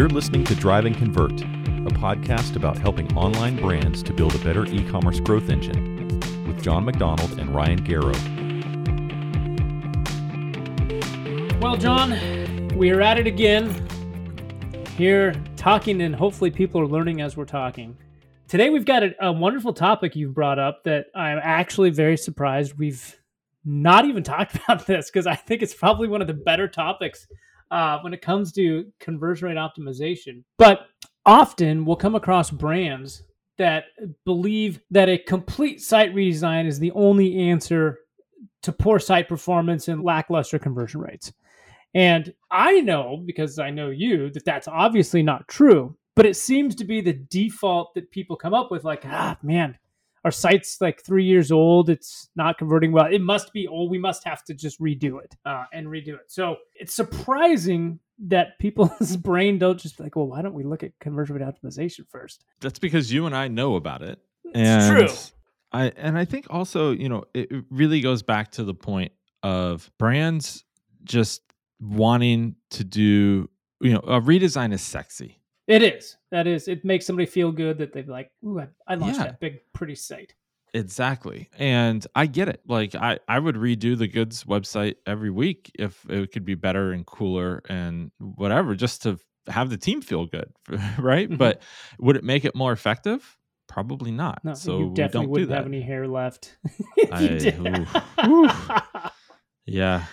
You're 0.00 0.08
listening 0.08 0.44
to 0.44 0.54
Drive 0.54 0.86
and 0.86 0.96
Convert, 0.96 1.42
a 1.42 1.92
podcast 1.92 2.56
about 2.56 2.78
helping 2.78 3.14
online 3.14 3.56
brands 3.56 4.02
to 4.04 4.14
build 4.14 4.34
a 4.34 4.38
better 4.38 4.64
e 4.64 4.82
commerce 4.88 5.20
growth 5.20 5.50
engine 5.50 6.18
with 6.46 6.62
Jon 6.62 6.86
MacDonald 6.86 7.38
and 7.38 7.54
Ryan 7.54 7.84
Garrow. 7.84 8.16
Well, 11.60 11.76
Jon, 11.76 12.68
we 12.78 12.90
are 12.92 13.02
at 13.02 13.18
it 13.18 13.26
again. 13.26 13.68
Here 14.96 15.34
talking, 15.56 16.00
and 16.00 16.14
hopefully, 16.14 16.50
people 16.50 16.80
are 16.80 16.86
learning 16.86 17.20
as 17.20 17.36
we're 17.36 17.44
talking. 17.44 17.94
Today, 18.48 18.70
we've 18.70 18.86
got 18.86 19.02
a, 19.02 19.14
a 19.20 19.30
wonderful 19.30 19.74
topic 19.74 20.16
you've 20.16 20.32
brought 20.32 20.58
up 20.58 20.82
that 20.84 21.08
I'm 21.14 21.40
actually 21.42 21.90
very 21.90 22.16
surprised 22.16 22.78
we've 22.78 23.20
not 23.66 24.06
even 24.06 24.22
talked 24.22 24.54
about 24.64 24.86
this 24.86 25.10
because 25.10 25.26
I 25.26 25.34
think 25.34 25.60
it's 25.60 25.74
probably 25.74 26.08
one 26.08 26.22
of 26.22 26.26
the 26.26 26.32
better 26.32 26.68
topics 26.68 27.26
uh, 27.70 27.98
when 28.00 28.12
it 28.14 28.22
comes 28.22 28.52
to 28.52 28.90
conversion 28.98 29.48
rate 29.48 29.56
optimization. 29.56 30.42
But 30.58 30.86
often 31.26 31.84
we'll 31.84 31.96
come 31.96 32.14
across 32.14 32.50
brands 32.50 33.22
that 33.58 33.84
believe 34.24 34.80
that 34.90 35.08
a 35.08 35.18
complete 35.18 35.80
site 35.82 36.14
redesign 36.14 36.66
is 36.66 36.78
the 36.78 36.92
only 36.92 37.36
answer 37.50 37.98
to 38.62 38.72
poor 38.72 38.98
site 38.98 39.28
performance 39.28 39.88
and 39.88 40.02
lackluster 40.02 40.58
conversion 40.58 41.00
rates. 41.00 41.32
And 41.94 42.32
I 42.50 42.80
know, 42.80 43.22
because 43.26 43.58
I 43.58 43.70
know 43.70 43.90
you, 43.90 44.30
that 44.30 44.44
that's 44.44 44.68
obviously 44.68 45.22
not 45.22 45.48
true, 45.48 45.96
but 46.14 46.26
it 46.26 46.36
seems 46.36 46.74
to 46.76 46.84
be 46.84 47.00
the 47.00 47.12
default 47.12 47.94
that 47.94 48.10
people 48.10 48.36
come 48.36 48.54
up 48.54 48.70
with 48.70 48.84
like, 48.84 49.02
ah, 49.06 49.36
man, 49.42 49.76
our 50.24 50.30
site's 50.30 50.80
like 50.80 51.02
three 51.02 51.24
years 51.24 51.50
old. 51.50 51.88
It's 51.88 52.28
not 52.36 52.58
converting 52.58 52.92
well. 52.92 53.06
It 53.06 53.20
must 53.20 53.52
be 53.52 53.66
old. 53.66 53.90
We 53.90 53.98
must 53.98 54.24
have 54.24 54.44
to 54.44 54.54
just 54.54 54.80
redo 54.80 55.22
it 55.22 55.34
uh, 55.46 55.64
and 55.72 55.86
redo 55.86 56.14
it. 56.14 56.28
So 56.28 56.56
it's 56.74 56.94
surprising 56.94 58.00
that 58.26 58.58
people's 58.58 59.16
brain 59.18 59.58
don't 59.58 59.78
just 59.78 59.96
be 59.96 60.04
like, 60.04 60.16
well, 60.16 60.26
why 60.26 60.42
don't 60.42 60.54
we 60.54 60.64
look 60.64 60.82
at 60.82 60.92
conversion 61.00 61.36
rate 61.36 61.44
optimization 61.44 62.06
first? 62.08 62.44
That's 62.60 62.78
because 62.78 63.12
you 63.12 63.26
and 63.26 63.34
I 63.34 63.48
know 63.48 63.76
about 63.76 64.02
it. 64.02 64.18
It's 64.44 64.88
true. 64.88 65.32
I 65.72 65.92
and 65.96 66.18
I 66.18 66.24
think 66.24 66.46
also, 66.50 66.90
you 66.90 67.08
know, 67.08 67.24
it 67.32 67.48
really 67.70 68.00
goes 68.00 68.22
back 68.22 68.50
to 68.52 68.64
the 68.64 68.74
point 68.74 69.12
of 69.42 69.90
brands 69.98 70.64
just 71.04 71.42
wanting 71.80 72.56
to 72.70 72.84
do, 72.84 73.48
you 73.80 73.92
know, 73.92 74.00
a 74.00 74.20
redesign 74.20 74.72
is 74.72 74.82
sexy. 74.82 75.39
It 75.70 75.82
is. 75.82 76.16
That 76.30 76.46
is. 76.46 76.68
It 76.68 76.84
makes 76.84 77.06
somebody 77.06 77.26
feel 77.26 77.52
good 77.52 77.78
that 77.78 77.92
they're 77.92 78.02
like, 78.04 78.30
ooh, 78.44 78.60
I, 78.60 78.68
I 78.86 78.96
launched 78.96 79.18
Yeah. 79.18 79.26
that 79.26 79.40
big, 79.40 79.60
pretty 79.72 79.94
site. 79.94 80.34
Exactly. 80.74 81.48
And 81.58 82.06
I 82.14 82.26
get 82.26 82.48
it. 82.48 82.60
Like 82.66 82.94
I 82.94 83.18
I 83.26 83.38
would 83.38 83.56
redo 83.56 83.96
the 83.98 84.06
goods 84.06 84.44
website 84.44 84.96
every 85.06 85.30
week 85.30 85.70
if 85.78 86.04
it 86.08 86.30
could 86.32 86.44
be 86.44 86.54
better 86.54 86.92
and 86.92 87.04
cooler 87.06 87.62
and 87.68 88.10
whatever 88.18 88.74
just 88.76 89.02
to 89.02 89.18
have 89.48 89.70
the 89.70 89.76
team 89.76 90.00
feel 90.00 90.26
good, 90.26 90.52
right? 90.98 91.28
Mhm. 91.28 91.38
But 91.38 91.62
would 91.98 92.16
it 92.16 92.22
make 92.24 92.44
it 92.44 92.54
more 92.54 92.70
effective? 92.72 93.36
Probably 93.68 94.10
not. 94.12 94.44
No, 94.44 94.54
so 94.54 94.78
you 94.78 94.86
we 94.88 94.94
definitely 94.94 95.12
don't 95.12 95.24
do 95.24 95.30
wouldn't 95.30 95.48
that. 95.50 95.56
have 95.56 95.66
any 95.66 95.82
hair 95.82 96.06
left. 96.08 96.56
I- 97.12 97.26
did. 97.28 97.58
ooh. 98.26 98.48
Yeah. 99.66 100.04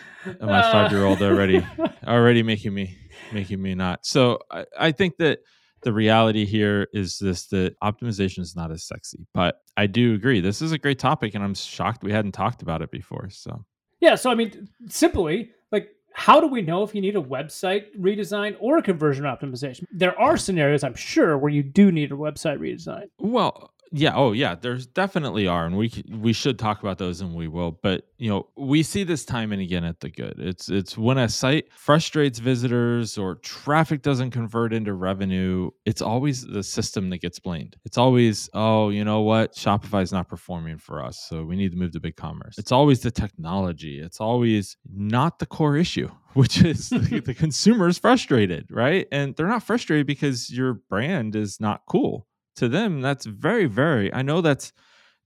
My 0.42 0.60
Uh, 0.60 0.72
five 0.72 0.92
year 0.92 1.06
old 1.06 1.22
already 1.22 1.66
already 2.08 2.44
making 2.44 2.74
me 2.74 2.98
making 3.32 3.62
me 3.62 3.76
not. 3.76 4.06
So 4.06 4.40
I, 4.52 4.66
I 4.78 4.92
think 4.92 5.18
that 5.18 5.40
the 5.84 5.94
reality 5.94 6.46
here 6.46 6.88
is 6.94 7.20
this 7.20 7.48
that 7.48 7.76
optimization 7.84 8.40
is 8.40 8.56
not 8.56 8.72
as 8.72 8.84
sexy. 8.84 9.28
But 9.34 9.62
I 9.76 9.88
do 9.88 10.16
agree. 10.16 10.42
This 10.42 10.62
is 10.62 10.72
a 10.72 10.78
great 10.78 11.00
topic 11.00 11.36
and 11.36 11.44
I'm 11.44 11.54
shocked 11.54 12.04
we 12.04 12.12
hadn't 12.12 12.32
talked 12.34 12.62
about 12.62 12.82
it 12.82 12.92
before. 12.92 13.30
So 13.30 13.66
Yeah, 14.00 14.16
so 14.16 14.30
I 14.32 14.36
mean, 14.36 14.70
simply, 14.90 15.52
like, 15.72 15.90
how 16.14 16.40
do 16.40 16.48
we 16.48 16.62
know 16.64 16.84
if 16.84 16.96
you 16.96 17.02
need 17.02 17.16
a 17.16 17.22
website 17.22 17.86
redesign 17.98 18.56
or 18.60 18.80
a 18.80 18.82
conversion 18.82 19.26
optimization? 19.26 19.86
There 19.92 20.20
are 20.20 20.36
scenarios, 20.36 20.84
I'm 20.84 20.96
sure, 20.96 21.38
where 21.38 21.52
you 21.52 21.62
do 21.62 21.92
need 21.92 22.12
a 22.12 22.16
website 22.16 22.58
redesign. 22.58 23.06
Well, 23.20 23.72
yeah, 23.92 24.14
oh 24.16 24.32
yeah, 24.32 24.56
there's 24.56 24.86
definitely 24.86 25.48
are, 25.48 25.66
and 25.66 25.78
we 25.78 25.92
we 26.10 26.34
should 26.34 26.60
talk 26.60 26.82
about 26.82 26.98
those, 26.98 27.22
and 27.22 27.34
we 27.34 27.48
will. 27.48 27.72
But 27.72 28.08
you 28.18 28.30
know, 28.30 28.48
we 28.56 28.84
see 28.84 29.04
this 29.04 29.26
time 29.26 29.52
and 29.52 29.62
again 29.62 29.84
at 29.84 30.00
the 30.00 30.10
good. 30.10 30.36
It's 30.38 30.70
it's 30.70 30.98
when 30.98 31.18
a 31.18 31.30
site 31.30 31.72
frustrates 31.74 32.40
visitors 32.40 33.18
or 33.18 33.36
traffic 33.36 34.02
doesn't 34.02 34.32
convert 34.32 34.74
into 34.74 34.94
revenue. 34.94 35.72
It's 35.86 36.02
always 36.02 36.46
the 36.46 36.64
system 36.64 37.10
that 37.12 37.20
gets 37.20 37.40
blamed. 37.40 37.78
It's 37.86 37.98
always 37.98 38.50
oh, 38.54 38.90
you 38.90 39.04
know 39.04 39.22
what, 39.22 39.54
Shopify's 39.56 40.12
not 40.12 40.28
performing 40.28 40.78
for 40.78 41.04
us, 41.04 41.26
so 41.30 41.44
we 41.44 41.56
need 41.56 41.72
to 41.72 41.78
move 41.78 41.92
to 41.92 42.00
BigCommerce. 42.00 42.58
It's 42.58 42.72
always 42.72 43.02
the 43.02 43.12
technology. 43.12 44.00
It's 44.00 44.20
always 44.20 44.78
not 44.92 45.40
the 45.40 45.46
core 45.46 45.78
issue, 45.78 46.10
which 46.34 46.62
is 46.62 46.90
the, 46.90 47.22
the 47.26 47.34
consumer 47.34 47.88
is 47.88 47.98
frustrated, 47.98 48.68
right? 48.70 49.08
And 49.12 49.36
they're 49.36 49.48
not 49.48 49.64
frustrated 49.64 50.08
because 50.08 50.50
your 50.50 50.74
brand 50.74 51.36
is 51.36 51.60
not 51.60 51.84
cool 51.88 52.28
to 52.58 52.70
them 52.70 53.02
that's 53.02 53.26
very 53.26 53.66
very 53.66 54.14
i 54.14 54.22
know 54.22 54.42
that's 54.42 54.74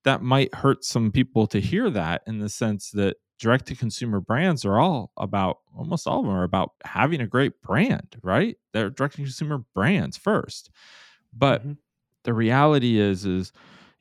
that 0.05 0.21
might 0.21 0.53
hurt 0.55 0.83
some 0.85 1.11
people 1.11 1.47
to 1.47 1.59
hear 1.61 1.89
that 1.89 2.21
in 2.27 2.39
the 2.39 2.49
sense 2.49 2.91
that 2.91 3.17
direct 3.39 3.67
to 3.67 3.75
consumer 3.75 4.21
brands 4.21 4.65
are 4.65 4.79
all 4.79 5.11
about 5.17 5.57
almost 5.77 6.07
all 6.07 6.19
of 6.19 6.25
them 6.25 6.33
are 6.33 6.43
about 6.43 6.71
having 6.85 7.21
a 7.21 7.27
great 7.27 7.53
brand 7.61 8.17
right? 8.23 8.57
They're 8.73 8.89
direct 8.91 9.15
to 9.15 9.23
consumer 9.23 9.59
brands 9.75 10.17
first. 10.17 10.71
But 11.33 11.65
Mhm. 11.65 11.77
the 12.23 12.33
reality 12.33 12.99
is 12.99 13.25
is 13.25 13.51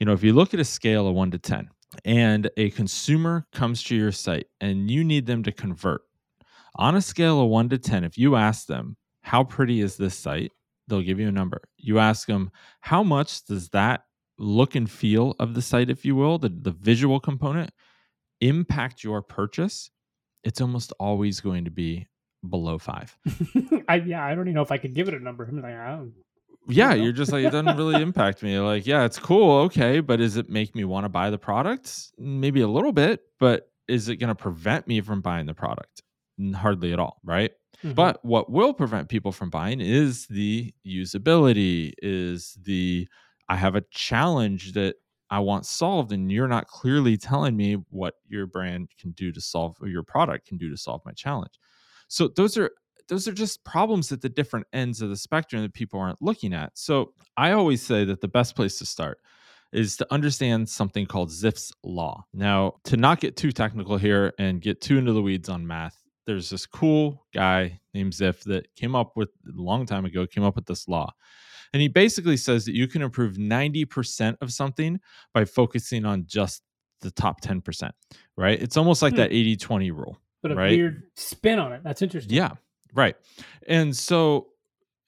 you 0.00 0.06
know 0.06 0.12
if 0.12 0.22
you 0.24 0.32
look 0.32 0.54
at 0.54 0.60
a 0.60 0.64
scale 0.64 1.08
of 1.08 1.14
1 1.14 1.30
to 1.32 1.38
10 1.38 1.70
and 2.04 2.50
a 2.56 2.70
consumer 2.70 3.46
comes 3.52 3.82
to 3.84 3.96
your 3.96 4.12
site 4.12 4.46
and 4.60 4.90
you 4.90 5.04
need 5.04 5.26
them 5.26 5.42
to 5.44 5.52
convert 5.52 6.02
on 6.76 6.94
a 6.96 7.02
scale 7.02 7.40
of 7.42 7.48
1 7.48 7.68
to 7.70 7.78
10 7.78 8.04
if 8.04 8.18
you 8.18 8.36
ask 8.36 8.66
them 8.66 8.96
how 9.22 9.44
pretty 9.44 9.80
is 9.80 9.96
this 9.96 10.16
site 10.16 10.52
they'll 10.90 11.00
give 11.02 11.18
you 11.18 11.28
a 11.28 11.32
number. 11.32 11.62
You 11.78 11.98
ask 11.98 12.26
them, 12.28 12.50
how 12.80 13.02
much 13.02 13.44
does 13.46 13.70
that 13.70 14.04
look 14.38 14.74
and 14.74 14.90
feel 14.90 15.34
of 15.38 15.54
the 15.54 15.62
site, 15.62 15.88
if 15.88 16.04
you 16.04 16.14
will, 16.16 16.38
the, 16.38 16.50
the 16.50 16.70
visual 16.72 17.20
component, 17.20 17.70
impact 18.40 19.02
your 19.02 19.22
purchase? 19.22 19.90
It's 20.44 20.60
almost 20.60 20.92
always 21.00 21.40
going 21.40 21.64
to 21.64 21.70
be 21.70 22.06
below 22.48 22.78
five. 22.78 23.16
I, 23.88 23.96
yeah, 23.96 24.24
I 24.24 24.34
don't 24.34 24.46
even 24.46 24.54
know 24.54 24.62
if 24.62 24.72
I 24.72 24.78
could 24.78 24.94
give 24.94 25.08
it 25.08 25.14
a 25.14 25.18
number. 25.20 25.44
I'm 25.44 25.60
like, 25.62 25.74
I 25.74 25.90
don't, 25.96 26.12
Yeah, 26.68 26.94
you're 26.94 27.12
just 27.12 27.32
like, 27.32 27.44
it 27.44 27.50
doesn't 27.50 27.76
really 27.76 28.00
impact 28.08 28.42
me. 28.42 28.58
Like, 28.58 28.86
yeah, 28.86 29.04
it's 29.04 29.18
cool. 29.18 29.58
Okay. 29.64 30.00
But 30.00 30.16
does 30.16 30.36
it 30.36 30.48
make 30.48 30.74
me 30.74 30.84
want 30.84 31.04
to 31.04 31.08
buy 31.10 31.30
the 31.30 31.38
product? 31.38 32.12
Maybe 32.18 32.62
a 32.62 32.68
little 32.68 32.92
bit, 32.92 33.20
but 33.38 33.70
is 33.88 34.08
it 34.08 34.16
going 34.16 34.28
to 34.28 34.34
prevent 34.34 34.86
me 34.86 35.00
from 35.00 35.20
buying 35.20 35.46
the 35.46 35.54
product? 35.54 36.02
Hardly 36.54 36.92
at 36.94 36.98
all. 36.98 37.20
Right. 37.22 37.50
Mhm. 37.84 37.94
But 37.94 38.24
what 38.24 38.50
will 38.50 38.72
prevent 38.74 39.08
people 39.08 39.32
from 39.32 39.50
buying 39.50 39.80
is 39.80 40.26
the 40.26 40.72
usability, 40.86 41.92
is 42.02 42.56
the 42.62 43.08
I 43.48 43.56
have 43.56 43.74
a 43.74 43.82
challenge 43.90 44.72
that 44.72 44.96
I 45.30 45.40
want 45.40 45.66
solved, 45.66 46.12
and 46.12 46.30
you're 46.30 46.48
not 46.48 46.66
clearly 46.68 47.16
telling 47.16 47.56
me 47.56 47.74
what 47.90 48.14
your 48.28 48.46
brand 48.46 48.90
can 48.98 49.12
do 49.12 49.32
to 49.32 49.40
solve 49.40 49.76
or 49.80 49.88
your 49.88 50.02
product 50.02 50.46
can 50.48 50.58
do 50.58 50.70
to 50.70 50.76
solve 50.76 51.02
my 51.04 51.12
challenge. 51.12 51.54
So 52.08 52.28
those 52.28 52.56
are 52.58 52.70
those 53.08 53.26
are 53.26 53.32
just 53.32 53.64
problems 53.64 54.12
at 54.12 54.20
the 54.20 54.28
different 54.28 54.66
ends 54.72 55.02
of 55.02 55.08
the 55.10 55.16
spectrum 55.16 55.62
that 55.62 55.74
people 55.74 55.98
aren't 56.00 56.22
looking 56.22 56.54
at. 56.54 56.78
So 56.78 57.12
I 57.36 57.52
always 57.52 57.82
say 57.82 58.04
that 58.04 58.20
the 58.20 58.28
best 58.28 58.54
place 58.54 58.78
to 58.78 58.86
start 58.86 59.18
is 59.72 59.96
to 59.96 60.06
understand 60.12 60.68
something 60.68 61.06
called 61.06 61.30
Zipf's 61.30 61.72
law. 61.84 62.24
Now, 62.32 62.74
to 62.84 62.96
not 62.96 63.20
get 63.20 63.36
too 63.36 63.52
technical 63.52 63.96
here 63.98 64.32
and 64.38 64.60
get 64.60 64.80
too 64.80 64.98
into 64.98 65.12
the 65.12 65.22
weeds 65.22 65.48
on 65.48 65.66
math, 65.66 65.99
there's 66.30 66.48
this 66.50 66.64
cool 66.64 67.26
guy 67.34 67.80
named 67.92 68.12
Zipf 68.12 68.44
that 68.44 68.72
came 68.76 68.94
up 68.94 69.16
with 69.16 69.30
a 69.48 69.60
long 69.60 69.84
time 69.84 70.04
ago, 70.04 70.26
came 70.28 70.44
up 70.44 70.54
with 70.54 70.66
this 70.66 70.86
law. 70.86 71.12
And 71.72 71.82
he 71.82 71.88
basically 71.88 72.36
says 72.36 72.64
that 72.66 72.74
you 72.74 72.86
can 72.86 73.02
improve 73.02 73.34
90% 73.36 74.36
of 74.40 74.52
something 74.52 75.00
by 75.34 75.44
focusing 75.44 76.04
on 76.04 76.24
just 76.26 76.62
the 77.00 77.10
top 77.10 77.40
10%, 77.40 77.90
right? 78.36 78.62
It's 78.62 78.76
almost 78.76 79.02
like 79.02 79.12
Hmm. 79.14 79.18
that 79.18 79.32
80 79.32 79.56
20 79.56 79.90
rule. 79.90 80.18
but 80.42 80.52
a 80.52 80.54
right. 80.54 80.70
weird 80.70 81.02
spin 81.16 81.58
on 81.58 81.72
it. 81.72 81.82
That's 81.82 82.00
interesting. 82.00 82.34
Yeah, 82.34 82.52
right. 82.94 83.14
And 83.66 83.94
so 83.94 84.49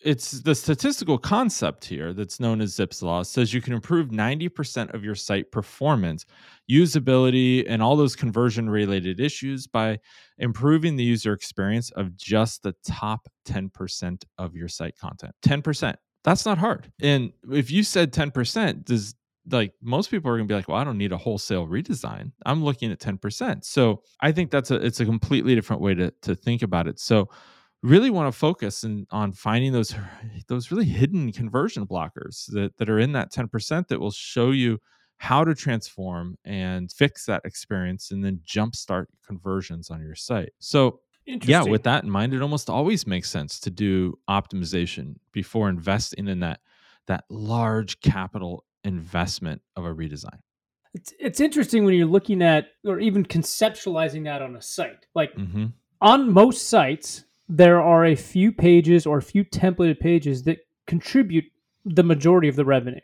it's 0.04 0.32
the 0.43 0.54
statistical 0.54 1.19
concept 1.19 1.84
here 1.84 2.12
that's 2.12 2.40
known 2.40 2.60
as 2.60 2.75
Zipf's 2.75 3.02
law 3.02 3.22
says 3.22 3.54
you 3.54 3.60
can 3.60 3.72
improve 3.72 4.08
90% 4.08 4.93
of 4.94 5.04
your 5.04 5.14
site 5.14 5.50
performance, 5.50 6.25
usability, 6.70 7.64
and 7.69 7.82
all 7.82 7.96
those 7.96 8.16
conversion 8.16 8.69
related 8.69 9.20
issues 9.20 9.66
by 9.66 9.99
improving 10.38 10.96
the 10.96 11.04
user 11.04 11.32
experience 11.32 11.90
of 11.93 12.16
just 12.16 12.62
the 12.62 12.75
top 12.84 13.28
10% 13.46 14.25
of 14.38 14.54
your 14.54 14.69
site 14.69 14.96
content. 14.99 15.32
10%. 15.44 15.94
That's 16.25 16.46
not 16.46 16.58
hard. 16.58 16.93
And 17.00 17.32
if 17.50 17.70
you 17.70 17.82
said 17.82 18.12
10%, 18.12 18.84
does 18.84 19.14
like 19.50 19.72
most 19.82 20.10
people 20.10 20.31
are 20.31 20.37
going 20.37 20.46
to 20.46 20.52
be 20.52 20.56
like, 20.56 20.69
well, 20.69 20.78
I 20.78 20.84
don't 20.84 20.99
need 20.99 21.12
a 21.12 21.19
wholesale 21.19 21.66
redesign. 21.66 22.31
I'm 22.46 22.64
looking 22.64 22.93
at 22.93 23.00
10%. 23.00 23.64
So 23.64 24.02
I 24.20 24.31
think 24.31 24.50
that's 24.50 24.70
a 24.70 24.76
it's 24.76 25.00
a 25.00 25.04
completely 25.04 25.54
different 25.54 25.82
way 25.82 25.94
to 25.94 26.12
to 26.22 26.34
think 26.34 26.62
about 26.62 26.87
it. 26.87 27.00
So 27.00 27.28
really 27.82 28.11
want 28.11 28.32
to 28.32 28.38
focus 28.38 28.84
in, 28.84 29.06
on 29.11 29.32
finding 29.32 29.73
those 29.73 29.94
those 30.49 30.70
really 30.70 30.84
hidden 30.84 31.32
conversion 31.32 31.87
blockers 31.87 32.46
that, 32.52 32.76
that 32.79 32.88
are 32.88 32.99
in 32.99 33.12
that 33.12 33.32
10% 33.32 33.88
that 33.88 34.00
will 34.00 34.11
show 34.11 34.50
you 34.50 34.79
how 35.19 35.44
to 35.44 35.55
transform 35.55 36.37
and 36.44 36.90
fix 36.90 37.26
that 37.26 37.43
experience 37.44 38.11
and 38.11 38.25
then 38.25 38.40
jumpstart 38.46 39.06
conversions 39.25 39.90
on 39.90 40.00
your 40.00 40.17
site. 40.17 40.52
So 40.58 41.00
yeah, 41.25 41.62
with 41.62 41.84
that 41.84 42.02
in 42.02 42.11
mind, 42.11 42.34
it 42.34 42.43
almost 42.43 42.69
always 42.69 43.06
makes 43.06 43.31
sense 43.31 43.61
to 43.61 43.70
do 43.70 44.19
optimization 44.28 45.14
before 45.32 45.69
investing 45.69 46.28
in 46.28 46.40
that 46.40 46.61
that 47.06 47.25
large 47.31 48.00
capital 48.00 48.64
investment 48.85 49.62
of 49.76 49.85
a 49.85 49.94
redesign. 49.94 50.38
It's, 50.94 51.14
it's 51.19 51.40
interesting 51.40 51.85
when 51.85 51.94
you're 51.94 52.06
looking 52.06 52.43
at 52.43 52.67
or 52.85 53.00
even 53.00 53.25
conceptualizing 53.25 54.25
that 54.25 54.43
on 54.43 54.56
a 54.56 54.62
site. 54.62 55.06
Like 55.14 55.35
hmm 55.35 55.67
on 56.00 56.32
most 56.32 56.69
sites, 56.69 57.25
there 57.56 57.81
are 57.82 58.06
a 58.06 58.14
few 58.16 58.50
pages 58.52 59.04
or 59.06 59.19
a 59.19 59.22
few 59.22 59.44
templated 59.44 60.00
pages 60.00 60.43
that 60.44 60.58
contribute 60.87 61.44
the 61.84 62.02
majority 62.02 62.49
of 62.49 62.56
the 62.56 62.64
revenue. 62.64 63.00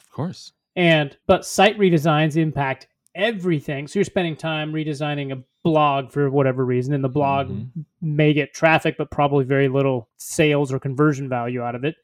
Of 0.00 0.10
course. 0.12 0.52
And 0.76 1.16
but 1.26 1.44
site 1.44 1.76
redesigns 1.78 2.36
impact 2.36 2.86
everything. 3.14 3.88
So 3.88 3.98
you're 3.98 4.04
spending 4.04 4.36
time 4.36 4.72
redesigning 4.72 5.32
a 5.36 5.42
blog 5.64 6.12
for 6.12 6.30
whatever 6.30 6.64
reason, 6.64 6.94
and 6.94 7.02
the 7.02 7.08
blog 7.08 7.48
Mhm. 7.48 7.84
may 8.00 8.32
get 8.32 8.54
traffic, 8.54 8.96
but 8.96 9.10
probably 9.10 9.44
very 9.44 9.68
little 9.68 10.08
sales 10.16 10.72
or 10.72 10.78
conversion 10.78 11.28
value 11.28 11.60
out 11.62 11.74
of 11.74 11.84
it. 11.84 11.96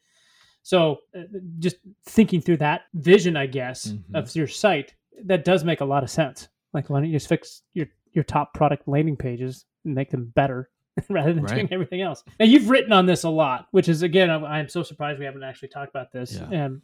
So 0.63 0.99
uh, 1.17 1.23
just 1.61 1.77
thinking 2.07 2.41
through 2.41 2.57
that 2.59 2.83
vision, 2.95 3.37
I 3.37 3.47
guess, 3.47 3.93
Mhm. 3.93 4.03
of 4.15 4.35
your 4.35 4.49
site, 4.49 4.95
that 5.25 5.45
does 5.45 5.63
make 5.63 5.81
a 5.81 5.85
lot 5.85 6.03
of 6.03 6.11
sense. 6.11 6.49
Like, 6.73 6.91
why 6.91 6.99
don't 6.99 7.09
you 7.09 7.15
just 7.17 7.29
fix 7.29 7.63
your 7.75 7.87
your 8.13 8.25
top 8.25 8.55
product 8.55 8.89
landing 8.89 9.17
pages 9.17 9.65
and 9.85 9.95
make 9.95 10.11
them 10.11 10.33
better 10.35 10.71
rather 11.09 11.33
than 11.33 11.45
doing 11.45 11.69
everything 11.71 12.01
else? 12.03 12.23
And 12.39 12.51
you've 12.51 12.69
written 12.71 12.93
on 12.93 13.07
this 13.07 13.25
a 13.25 13.29
lot, 13.29 13.69
which 13.71 13.89
is 13.89 14.03
again, 14.03 14.31
I'm, 14.31 14.45
I'm 14.45 14.69
so 14.69 14.83
surprised 14.83 15.19
we 15.19 15.25
haven't 15.25 15.43
actually 15.43 15.69
talked 15.69 15.91
about 15.91 16.13
this. 16.13 16.41
Yeah. 16.51 16.67
Um, 16.67 16.83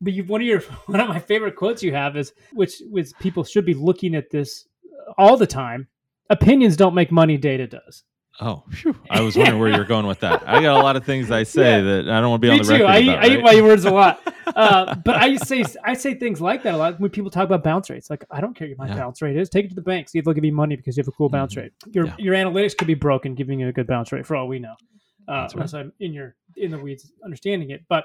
but 0.00 0.12
you've 0.12 0.28
one 0.28 0.40
of 0.40 0.46
your 0.46 0.60
one 0.86 1.00
of 1.00 1.08
my 1.08 1.20
favorite 1.20 1.56
quotes 1.56 1.82
you 1.82 1.94
have 1.94 2.16
is 2.16 2.32
which 2.52 2.82
which 2.90 3.08
people 3.20 3.44
should 3.44 3.64
be 3.64 3.74
looking 3.74 4.14
at 4.14 4.30
this 4.30 4.66
all 5.18 5.36
the 5.36 5.46
time. 5.46 5.86
Opinions 6.30 6.76
don't 6.76 6.94
make 6.94 7.12
money, 7.12 7.36
data 7.36 7.66
does. 7.66 8.04
Oh, 8.40 8.64
phew. 8.70 8.96
I 9.10 9.20
was 9.20 9.36
wondering 9.36 9.60
where 9.60 9.68
you're 9.68 9.84
going 9.84 10.06
with 10.06 10.20
that. 10.20 10.42
I 10.48 10.62
got 10.62 10.80
a 10.80 10.82
lot 10.82 10.96
of 10.96 11.04
things 11.04 11.30
I 11.30 11.42
say 11.44 11.78
Yeah. 11.78 11.80
that 11.82 12.08
I 12.08 12.20
don't 12.20 12.30
want 12.30 12.42
to 12.42 12.46
be 12.48 12.50
Me 12.52 12.58
on 12.60 12.64
the 12.64 12.64
too. 12.64 12.72
record 12.84 12.86
I, 12.86 12.98
eat, 13.00 13.08
about. 13.10 13.24
I 13.24 13.28
eat 13.28 13.42
my 13.42 13.60
words 13.60 13.84
a 13.84 13.90
lot. 13.90 14.31
Uh, 14.46 14.94
but 15.04 15.16
I 15.16 15.36
say 15.36 15.64
I 15.84 15.94
say 15.94 16.14
things 16.14 16.40
like 16.40 16.62
that 16.64 16.74
a 16.74 16.76
lot 16.76 17.00
when 17.00 17.10
people 17.10 17.30
talk 17.30 17.44
about 17.44 17.62
bounce 17.62 17.88
rates. 17.90 18.10
Like 18.10 18.24
I 18.30 18.40
don't 18.40 18.54
care 18.54 18.68
what 18.68 18.78
my 18.78 18.88
Yeah. 18.88 18.96
bounce 18.96 19.22
rate 19.22 19.36
is. 19.36 19.48
Take 19.48 19.66
it 19.66 19.68
to 19.68 19.74
the 19.74 19.82
bank. 19.82 20.08
See 20.08 20.18
if 20.18 20.24
they'll 20.24 20.34
give 20.34 20.44
you 20.44 20.52
money 20.52 20.76
because 20.76 20.96
you 20.96 21.02
have 21.02 21.08
a 21.08 21.12
cool 21.12 21.28
bounce 21.28 21.54
Mhm. 21.54 21.58
rate. 21.62 21.72
Your 21.92 22.06
Yeah. 22.06 22.14
your 22.18 22.34
analytics 22.34 22.76
could 22.76 22.86
be 22.88 22.94
broken, 22.94 23.34
giving 23.34 23.60
you 23.60 23.68
a 23.68 23.72
good 23.72 23.86
bounce 23.86 24.12
rate 24.12 24.26
for 24.26 24.36
all 24.36 24.48
we 24.48 24.58
know. 24.58 24.74
Uh, 25.28 25.32
right. 25.32 25.54
unless 25.54 25.72
I'm 25.74 25.92
in 26.00 26.12
your 26.12 26.34
in 26.56 26.70
the 26.72 26.78
weeds 26.78 27.12
understanding 27.24 27.70
it, 27.70 27.82
but 27.88 28.04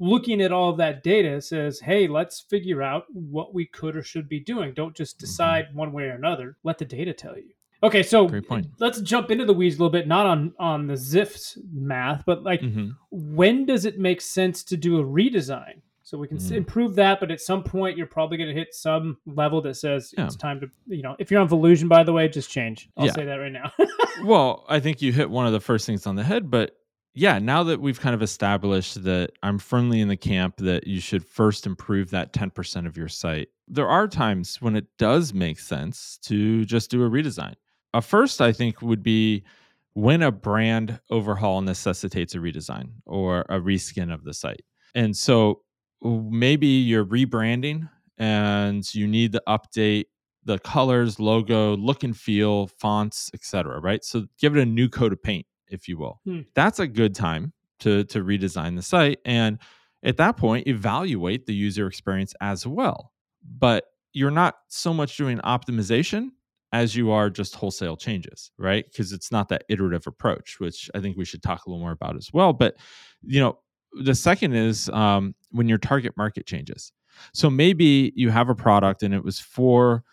looking 0.00 0.40
at 0.40 0.52
all 0.52 0.70
of 0.70 0.76
that 0.78 1.02
data 1.02 1.40
says, 1.42 1.80
hey, 1.80 2.06
let's 2.06 2.40
figure 2.40 2.82
out 2.82 3.04
what 3.12 3.52
we 3.52 3.66
could 3.66 3.96
or 3.96 4.02
should 4.02 4.28
be 4.28 4.40
doing. 4.40 4.72
Don't 4.74 4.96
just 4.96 5.16
Mm-hmm. 5.16 5.24
decide 5.26 5.66
one 5.74 5.92
way 5.92 6.04
or 6.04 6.12
another. 6.14 6.56
Let 6.64 6.78
the 6.78 6.84
data 6.84 7.12
tell 7.12 7.36
you. 7.36 7.50
Okay, 7.82 8.02
so 8.02 8.26
Great 8.26 8.48
point. 8.48 8.66
let's 8.80 9.00
jump 9.00 9.30
into 9.30 9.44
the 9.44 9.54
weeds 9.54 9.76
a 9.76 9.78
little 9.78 9.90
bit, 9.92 10.08
not 10.08 10.26
on 10.26 10.52
on 10.58 10.86
the 10.86 10.94
Zipf's 10.94 11.56
math, 11.72 12.24
but 12.26 12.42
like 12.42 12.60
Mhm. 12.60 12.96
when 13.10 13.66
does 13.66 13.84
it 13.84 13.98
make 13.98 14.20
sense 14.20 14.64
to 14.64 14.76
do 14.76 14.98
a 14.98 15.04
redesign? 15.04 15.80
So 16.02 16.16
we 16.18 16.26
can 16.26 16.38
s 16.38 16.50
Mm. 16.50 16.56
improve 16.56 16.94
that, 16.96 17.20
but 17.20 17.30
at 17.30 17.40
some 17.40 17.62
point 17.62 17.96
you're 17.98 18.06
probably 18.06 18.38
going 18.38 18.48
to 18.48 18.54
hit 18.54 18.74
some 18.74 19.18
level 19.26 19.60
that 19.62 19.74
says 19.74 20.12
Yeah. 20.16 20.24
it's 20.24 20.36
time 20.36 20.58
to, 20.60 20.70
you 20.86 21.02
know, 21.02 21.14
if 21.18 21.30
you're 21.30 21.40
on 21.40 21.48
Volusion, 21.48 21.86
by 21.88 22.02
the 22.02 22.12
way, 22.14 22.26
just 22.28 22.50
change. 22.50 22.88
I'll 22.96 23.06
Yeah. 23.06 23.12
say 23.12 23.24
that 23.26 23.36
right 23.36 23.52
now. 23.52 23.70
Well, 24.24 24.64
I 24.68 24.80
think 24.80 25.00
you 25.00 25.12
hit 25.12 25.30
one 25.30 25.46
of 25.46 25.52
the 25.52 25.60
first 25.60 25.86
things 25.86 26.04
on 26.06 26.16
the 26.16 26.24
head, 26.24 26.50
but 26.50 26.76
yeah, 27.14 27.38
now 27.38 27.62
that 27.64 27.80
we've 27.80 28.00
kind 28.00 28.14
of 28.16 28.22
established 28.22 29.04
that 29.04 29.30
I'm 29.44 29.58
firmly 29.60 30.00
in 30.00 30.08
the 30.08 30.16
camp 30.16 30.56
that 30.56 30.86
you 30.88 30.98
should 31.00 31.24
first 31.24 31.66
improve 31.66 32.10
that 32.10 32.32
10% 32.32 32.86
of 32.88 32.96
your 32.96 33.06
site, 33.08 33.48
there 33.68 33.86
are 33.88 34.08
times 34.08 34.60
when 34.60 34.74
it 34.74 34.86
does 34.98 35.32
make 35.34 35.60
sense 35.60 36.18
to 36.22 36.64
just 36.64 36.90
do 36.90 37.04
a 37.04 37.08
redesign. 37.10 37.54
A 37.94 38.02
first, 38.02 38.40
I 38.40 38.52
think, 38.52 38.82
would 38.82 39.02
be 39.02 39.44
when 39.94 40.22
a 40.22 40.30
brand 40.30 41.00
overhaul 41.10 41.60
necessitates 41.60 42.34
a 42.34 42.38
redesign 42.38 42.90
or 43.06 43.40
a 43.48 43.58
reskin 43.58 44.12
of 44.12 44.24
the 44.24 44.34
site. 44.34 44.62
And 44.94 45.16
so 45.16 45.62
maybe 46.02 46.66
you're 46.66 47.04
rebranding 47.04 47.88
and 48.16 48.94
you 48.94 49.06
need 49.06 49.32
to 49.32 49.42
update 49.48 50.04
the 50.44 50.58
colors, 50.60 51.18
logo, 51.18 51.76
look 51.76 52.04
and 52.04 52.16
feel, 52.16 52.68
fonts, 52.68 53.30
etc. 53.34 53.80
Right. 53.80 54.04
So 54.04 54.26
give 54.38 54.56
it 54.56 54.62
a 54.62 54.66
new 54.66 54.88
coat 54.88 55.12
of 55.12 55.22
paint, 55.22 55.46
if 55.68 55.88
you 55.88 55.98
will. 55.98 56.20
Hmm. 56.24 56.40
That's 56.54 56.78
a 56.78 56.86
good 56.86 57.14
time 57.14 57.52
to 57.80 58.04
to 58.04 58.24
redesign 58.24 58.76
the 58.76 58.82
site. 58.82 59.18
And 59.24 59.58
at 60.02 60.16
that 60.18 60.36
point, 60.36 60.66
evaluate 60.66 61.46
the 61.46 61.54
user 61.54 61.86
experience 61.86 62.34
as 62.40 62.66
well. 62.66 63.12
But 63.42 63.84
you're 64.12 64.30
not 64.30 64.56
so 64.68 64.94
much 64.94 65.16
doing 65.16 65.38
optimization 65.38 66.30
as 66.72 66.94
you 66.94 67.10
are 67.10 67.30
just 67.30 67.54
wholesale 67.54 67.96
changes, 67.96 68.50
right? 68.58 68.84
Because 68.84 69.12
it's 69.12 69.32
not 69.32 69.48
that 69.48 69.64
iterative 69.68 70.06
approach, 70.06 70.60
which 70.60 70.90
I 70.94 71.00
think 71.00 71.16
we 71.16 71.24
should 71.24 71.42
talk 71.42 71.64
a 71.64 71.70
little 71.70 71.80
more 71.80 71.92
about 71.92 72.16
as 72.16 72.30
well. 72.32 72.52
But 72.52 72.76
you 73.22 73.40
know, 73.40 73.58
the 73.92 74.14
second 74.14 74.54
is 74.54 74.88
um, 74.90 75.34
when 75.50 75.68
your 75.68 75.78
target 75.78 76.16
market 76.16 76.46
changes. 76.46 76.92
So 77.32 77.50
maybe 77.50 78.12
you 78.14 78.30
have 78.30 78.48
a 78.48 78.54
product 78.54 79.02
and 79.02 79.14
it 79.14 79.24
was 79.24 79.40
for, 79.40 80.04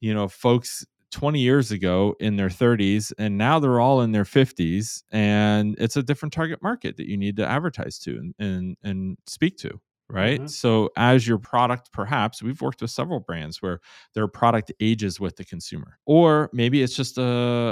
you 0.00 0.14
know, 0.14 0.28
folks 0.28 0.84
20 1.10 1.40
years 1.40 1.70
ago 1.70 2.14
in 2.20 2.36
their 2.36 2.48
30s 2.48 3.12
and 3.18 3.38
now 3.38 3.58
they're 3.58 3.80
all 3.80 4.00
in 4.02 4.12
their 4.12 4.24
50s 4.24 5.04
and 5.12 5.76
it's 5.78 5.96
a 5.96 6.02
different 6.02 6.32
target 6.32 6.60
market 6.60 6.96
that 6.96 7.06
you 7.06 7.16
need 7.16 7.36
to 7.36 7.46
advertise 7.46 7.98
to 8.00 8.16
and 8.16 8.34
and, 8.40 8.76
and 8.82 9.16
speak 9.26 9.56
to 9.58 9.80
right? 10.10 10.40
Mhm. 10.42 10.50
so 10.50 10.90
as 10.96 11.26
your 11.26 11.38
product 11.38 11.90
perhaps 11.92 12.42
we've 12.42 12.60
worked 12.60 12.82
with 12.82 12.90
several 12.90 13.20
brands 13.20 13.62
where 13.62 13.80
their 14.14 14.28
product 14.28 14.70
ages 14.80 15.18
with 15.18 15.36
the 15.36 15.44
consumer 15.44 15.98
or 16.06 16.50
maybe 16.52 16.82
it's 16.82 16.94
just 16.94 17.16
a, 17.18 17.22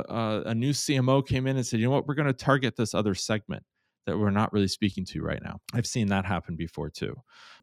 a, 0.08 0.42
a 0.46 0.54
new 0.54 0.72
cmo 0.72 1.26
came 1.26 1.46
in 1.46 1.56
and 1.56 1.66
said 1.66 1.78
you 1.80 1.86
know 1.86 1.92
what? 1.92 2.06
We're 2.06 2.14
going 2.14 2.26
to 2.28 2.32
target 2.32 2.76
this 2.76 2.94
other 2.94 3.14
segment 3.14 3.62
that 4.06 4.18
we're 4.18 4.30
not 4.30 4.52
really 4.52 4.66
speaking 4.66 5.04
to 5.04 5.22
right 5.22 5.40
now. 5.44 5.60
I've 5.74 5.86
seen 5.86 6.08
that 6.08 6.24
happen 6.24 6.56
before 6.56 6.90
too. 6.90 7.14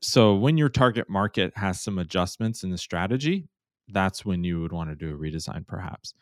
So 0.01 0.35
when 0.35 0.57
your 0.57 0.69
target 0.69 1.09
market 1.09 1.51
has 1.57 1.81
some 1.81 1.97
adjustments 1.99 2.63
in 2.63 2.69
the 2.69 2.77
strategy 2.77 3.47
that's 3.91 4.23
when 4.23 4.43
you 4.43 4.61
would 4.61 4.71
want 4.71 4.89
to 4.89 4.95
do 4.95 5.13
a 5.13 5.17
redesign 5.17 5.65
perhaps 5.65 6.13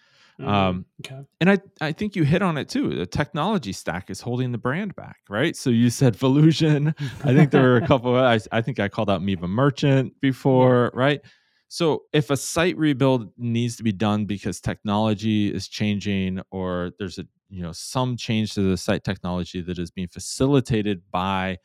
Um, 0.45 0.85
okay. 1.03 1.21
and 1.41 1.49
I, 1.49 1.59
I 1.81 1.91
think 1.91 2.15
you 2.15 2.23
hit 2.23 2.41
on 2.41 2.57
it 2.57 2.69
too. 2.69 2.95
The 2.95 3.05
technology 3.07 3.73
stack 3.73 4.09
is 4.09 4.21
holding 4.21 4.51
the 4.51 4.57
brand 4.57 4.95
back, 4.95 5.17
right? 5.29 5.55
So 5.55 5.69
you 5.71 5.89
said 5.89 6.15
Volusion. 6.15 6.93
I 7.23 7.33
think 7.33 7.51
there 7.51 7.63
were 7.63 7.77
a 7.77 7.87
couple. 7.87 8.15
Of, 8.15 8.23
I, 8.23 8.57
I 8.57 8.61
think 8.61 8.79
I 8.79 8.87
called 8.87 9.09
out 9.09 9.23
Miva 9.23 9.47
Merchant 9.47 10.13
before, 10.21 10.91
right? 10.93 11.21
So 11.69 12.03
if 12.13 12.29
a 12.29 12.37
site 12.37 12.77
rebuild 12.77 13.31
needs 13.37 13.75
to 13.77 13.83
be 13.83 13.91
done 13.91 14.25
because 14.25 14.61
technology 14.61 15.53
is 15.53 15.67
changing, 15.67 16.41
or 16.51 16.91
there's 16.99 17.17
a 17.17 17.25
you 17.49 17.61
know 17.61 17.71
some 17.71 18.15
change 18.15 18.53
to 18.53 18.61
the 18.61 18.77
site 18.77 19.03
technology 19.03 19.61
that 19.61 19.79
is 19.79 19.91
being 19.91 20.07
facilitated 20.07 21.01
by 21.11 21.57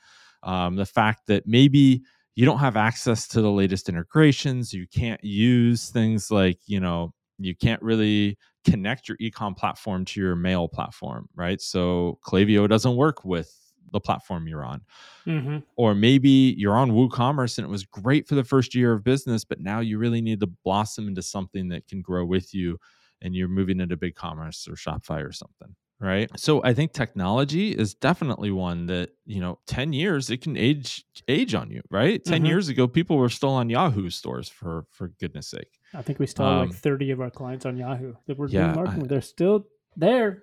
um, 0.43 0.77
the 0.77 0.87
fact 0.87 1.27
that 1.27 1.47
maybe 1.47 2.03
you 2.35 2.47
don't 2.47 2.59
have 2.59 2.77
access 2.77 3.29
to 3.29 3.43
the 3.43 3.51
latest 3.51 3.89
integrations, 3.89 4.73
you 4.73 4.87
can't 4.87 5.23
use 5.23 5.91
things 5.91 6.31
like 6.31 6.59
you 6.67 6.81
know 6.81 7.13
you 7.39 7.55
can't 7.55 7.83
really 7.83 8.39
connect 8.65 9.09
your 9.09 9.17
ecom 9.19 9.57
platform 9.57 10.05
to 10.07 10.21
your 10.21 10.37
mail 10.37 10.69
platform, 10.69 11.29
right? 11.35 11.61
So 11.61 12.19
Klaviyo 12.25 12.69
doesn't 12.69 12.97
work 12.97 13.25
with 13.25 13.55
the 13.93 14.01
platform 14.01 14.47
you're 14.49 14.65
on. 14.65 14.83
hmm 15.27 15.59
Or 15.77 15.95
maybe 15.95 16.55
you're 16.59 16.77
on 16.77 16.91
WooCommerce 16.93 17.59
and 17.59 17.67
it 17.67 17.71
was 17.71 17.85
great 17.85 18.29
for 18.29 18.35
the 18.35 18.45
first 18.45 18.75
year 18.75 18.93
of 18.93 19.05
business, 19.05 19.45
but 19.45 19.61
now 19.61 19.81
you 19.81 19.99
really 19.99 20.21
need 20.21 20.41
to 20.41 20.47
blossom 20.47 21.09
into 21.09 21.23
something 21.23 21.69
that 21.69 21.89
can 21.89 22.03
grow 22.03 22.25
with 22.25 22.55
you 22.55 22.79
and 23.23 23.35
you're 23.35 23.49
moving 23.49 23.81
into 23.81 23.97
BigCommerce 23.97 24.69
or 24.69 24.73
Shopify 24.73 25.27
or 25.27 25.33
something. 25.33 25.75
Right. 26.03 26.29
So 26.37 26.63
I 26.65 26.75
think 26.75 26.93
technology 26.93 27.71
is 27.71 27.95
definitely 27.95 28.51
one 28.51 28.87
that, 28.87 29.11
you 29.25 29.41
know, 29.41 29.61
10 29.69 29.93
years 29.93 30.31
it 30.31 30.43
can 30.43 30.57
age 30.57 31.05
age 31.29 31.55
on 31.55 31.71
you, 31.71 31.81
right? 31.91 32.23
10 32.25 32.43
Mhm. 32.43 32.49
years 32.49 32.69
ago, 32.69 32.89
people 32.89 33.17
were 33.17 33.29
still 33.29 33.51
on 33.51 33.71
Yahoo 33.71 34.11
stores 34.11 34.49
for 34.49 34.85
for 34.91 35.09
goodness 35.21 35.47
sake. 35.49 35.79
I 35.95 36.03
think 36.03 36.19
we 36.19 36.27
still 36.27 36.45
have 36.47 36.55
Um, 36.63 36.69
like 36.71 36.77
30 36.77 37.13
of 37.13 37.21
our 37.21 37.31
clients 37.31 37.65
on 37.67 37.77
Yahoo 37.77 38.15
that 38.27 38.37
we're 38.37 38.49
yeah, 38.49 38.65
doing 38.73 38.75
marketing 38.77 39.05
I- 39.05 39.07
They're 39.07 39.21
still 39.23 39.67
there. 39.97 40.43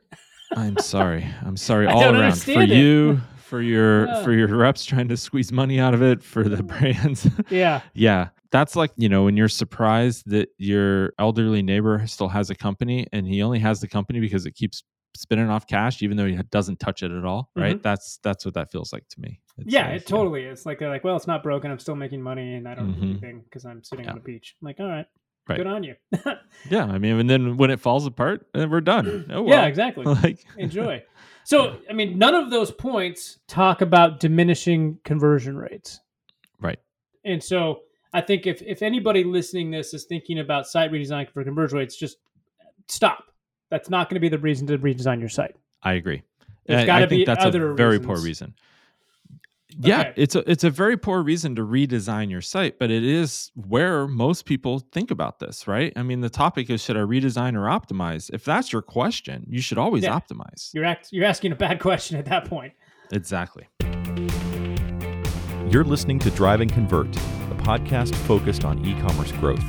I'm 0.55 0.77
sorry. 0.79 1.25
I'm 1.45 1.57
sorry 1.57 1.87
all 1.93 2.03
around 2.03 2.37
for 2.37 2.61
it. 2.61 2.69
you, 2.69 3.19
for 3.49 3.61
your 3.61 4.05
Yeah. 4.07 4.23
for 4.23 4.31
your 4.31 4.47
reps 4.47 4.85
trying 4.85 5.09
to 5.09 5.17
squeeze 5.17 5.51
money 5.51 5.77
out 5.79 5.93
of 5.93 6.01
it, 6.01 6.23
for 6.23 6.47
the 6.47 6.63
brands. 6.63 7.27
Yeah. 7.49 7.81
yeah. 7.93 8.29
That's 8.51 8.75
like, 8.77 8.91
you 8.95 9.09
know, 9.09 9.25
when 9.25 9.35
you're 9.37 9.49
surprised 9.49 10.23
that 10.31 10.49
your 10.57 11.11
elderly 11.19 11.61
neighbor 11.61 12.01
still 12.07 12.29
has 12.29 12.49
a 12.49 12.55
company 12.55 13.05
and 13.11 13.27
he 13.27 13.43
only 13.43 13.59
has 13.59 13.81
the 13.81 13.87
company 13.87 14.19
because 14.21 14.45
it 14.47 14.55
keeps 14.55 14.83
spinning 15.15 15.49
off 15.49 15.67
cash 15.67 16.01
even 16.01 16.15
though 16.17 16.25
he 16.25 16.35
doesn't 16.51 16.79
touch 16.79 17.03
it 17.03 17.11
at 17.11 17.25
all, 17.25 17.49
right? 17.55 17.81
That's 17.81 18.17
that's 18.23 18.45
what 18.45 18.53
that 18.53 18.71
feels 18.71 18.93
like 18.93 19.07
to 19.09 19.19
me. 19.21 19.39
It's 19.57 19.59
Mm-hmm. 19.59 19.69
yeah, 19.69 19.87
it 19.89 20.05
totally 20.07 20.43
is. 20.45 20.65
Like 20.65 20.79
they're 20.79 20.89
like, 20.89 21.03
well, 21.03 21.15
it's 21.17 21.27
not 21.27 21.43
broken. 21.43 21.69
I'm 21.71 21.79
still 21.79 21.95
making 21.95 22.21
money, 22.21 22.55
and 22.55 22.67
I 22.67 22.75
don't 22.75 22.93
do 22.93 23.01
Mhm. 23.01 23.09
anything 23.11 23.41
because 23.41 23.65
I'm 23.65 23.83
sitting 23.83 24.07
on 24.07 24.15
Yeah. 24.15 24.21
a 24.21 24.23
beach. 24.23 24.55
I'm 24.61 24.65
like, 24.65 24.79
all 24.79 24.87
right, 24.87 25.05
Right. 25.49 25.57
good 25.57 25.67
on 25.67 25.83
you. 25.83 25.95
Yeah, 26.69 26.85
I 26.85 26.97
mean, 26.97 27.19
and 27.19 27.29
then 27.29 27.57
when 27.57 27.69
it 27.71 27.79
falls 27.79 28.05
apart, 28.05 28.47
then 28.53 28.69
we're 28.69 28.81
done. 28.81 29.25
Oh, 29.31 29.47
Yeah, 29.47 29.65
exactly. 29.65 30.05
like 30.23 30.45
Enjoy. 30.57 31.03
So, 31.43 31.77
I 31.89 31.93
mean, 31.93 32.17
none 32.19 32.35
of 32.35 32.51
those 32.51 32.69
points 32.71 33.39
talk 33.47 33.81
about 33.81 34.19
diminishing 34.19 34.99
conversion 35.03 35.57
rates. 35.57 35.99
Right. 36.61 36.79
And 37.25 37.43
so, 37.43 37.81
I 38.13 38.21
think 38.21 38.45
if 38.47 38.61
if 38.61 38.81
anybody 38.81 39.23
listening 39.23 39.71
this 39.71 39.93
is 39.93 40.05
thinking 40.05 40.39
about 40.39 40.67
site 40.67 40.91
redesign 40.91 41.29
for 41.31 41.43
conversion 41.43 41.77
rates, 41.79 41.95
just 41.97 42.17
stop. 42.87 43.25
That's 43.69 43.89
not 43.89 44.09
going 44.09 44.15
to 44.15 44.19
be 44.19 44.29
the 44.29 44.37
reason 44.39 44.67
to 44.67 44.77
redesign 44.77 45.19
your 45.19 45.29
site. 45.29 45.55
I 45.83 45.93
agree. 45.93 46.23
There's 46.65 46.83
I, 46.83 46.85
gotta 46.85 47.05
I 47.05 47.07
think 47.09 47.19
be 47.21 47.25
that's 47.25 47.43
other 47.45 47.71
a 47.71 47.75
very 47.75 47.99
poor 47.99 48.15
reasons. 48.15 48.25
reason. 48.25 48.53
Yeah, 49.81 49.99
Okay. 50.01 50.13
it's 50.15 50.35
a 50.35 50.49
it's 50.49 50.63
a 50.63 50.69
very 50.71 50.97
poor 50.97 51.21
reason 51.21 51.55
to 51.55 51.61
redesign 51.65 52.31
your 52.31 52.41
site, 52.41 52.79
but 52.79 52.89
it 52.89 53.03
is 53.03 53.51
where 53.55 54.07
most 54.07 54.45
people 54.45 54.79
think 54.91 55.11
about 55.11 55.39
this, 55.39 55.67
right? 55.67 55.93
I 55.95 56.01
mean, 56.01 56.21
the 56.21 56.29
topic 56.29 56.69
is 56.71 56.83
should 56.83 56.97
I 56.97 57.01
redesign 57.01 57.55
or 57.55 57.65
optimize? 57.67 58.29
If 58.33 58.43
that's 58.43 58.73
your 58.73 58.81
question, 58.81 59.45
you 59.47 59.61
should 59.61 59.77
always 59.77 60.03
Yeah. 60.03 60.19
optimize. 60.19 60.73
You're 60.73 60.85
act- 60.85 61.09
you're 61.11 61.25
asking 61.25 61.51
a 61.51 61.55
bad 61.55 61.79
question 61.79 62.17
at 62.17 62.25
that 62.25 62.45
point. 62.45 62.73
Exactly. 63.11 63.67
You're 65.71 65.83
listening 65.83 66.17
to 66.19 66.31
Drive 66.31 66.61
and 66.61 66.71
Convert, 66.71 67.15
a 67.15 67.55
podcast 67.59 68.15
focused 68.25 68.65
on 68.65 68.83
e 68.83 68.99
commerce 69.01 69.31
growth. 69.33 69.63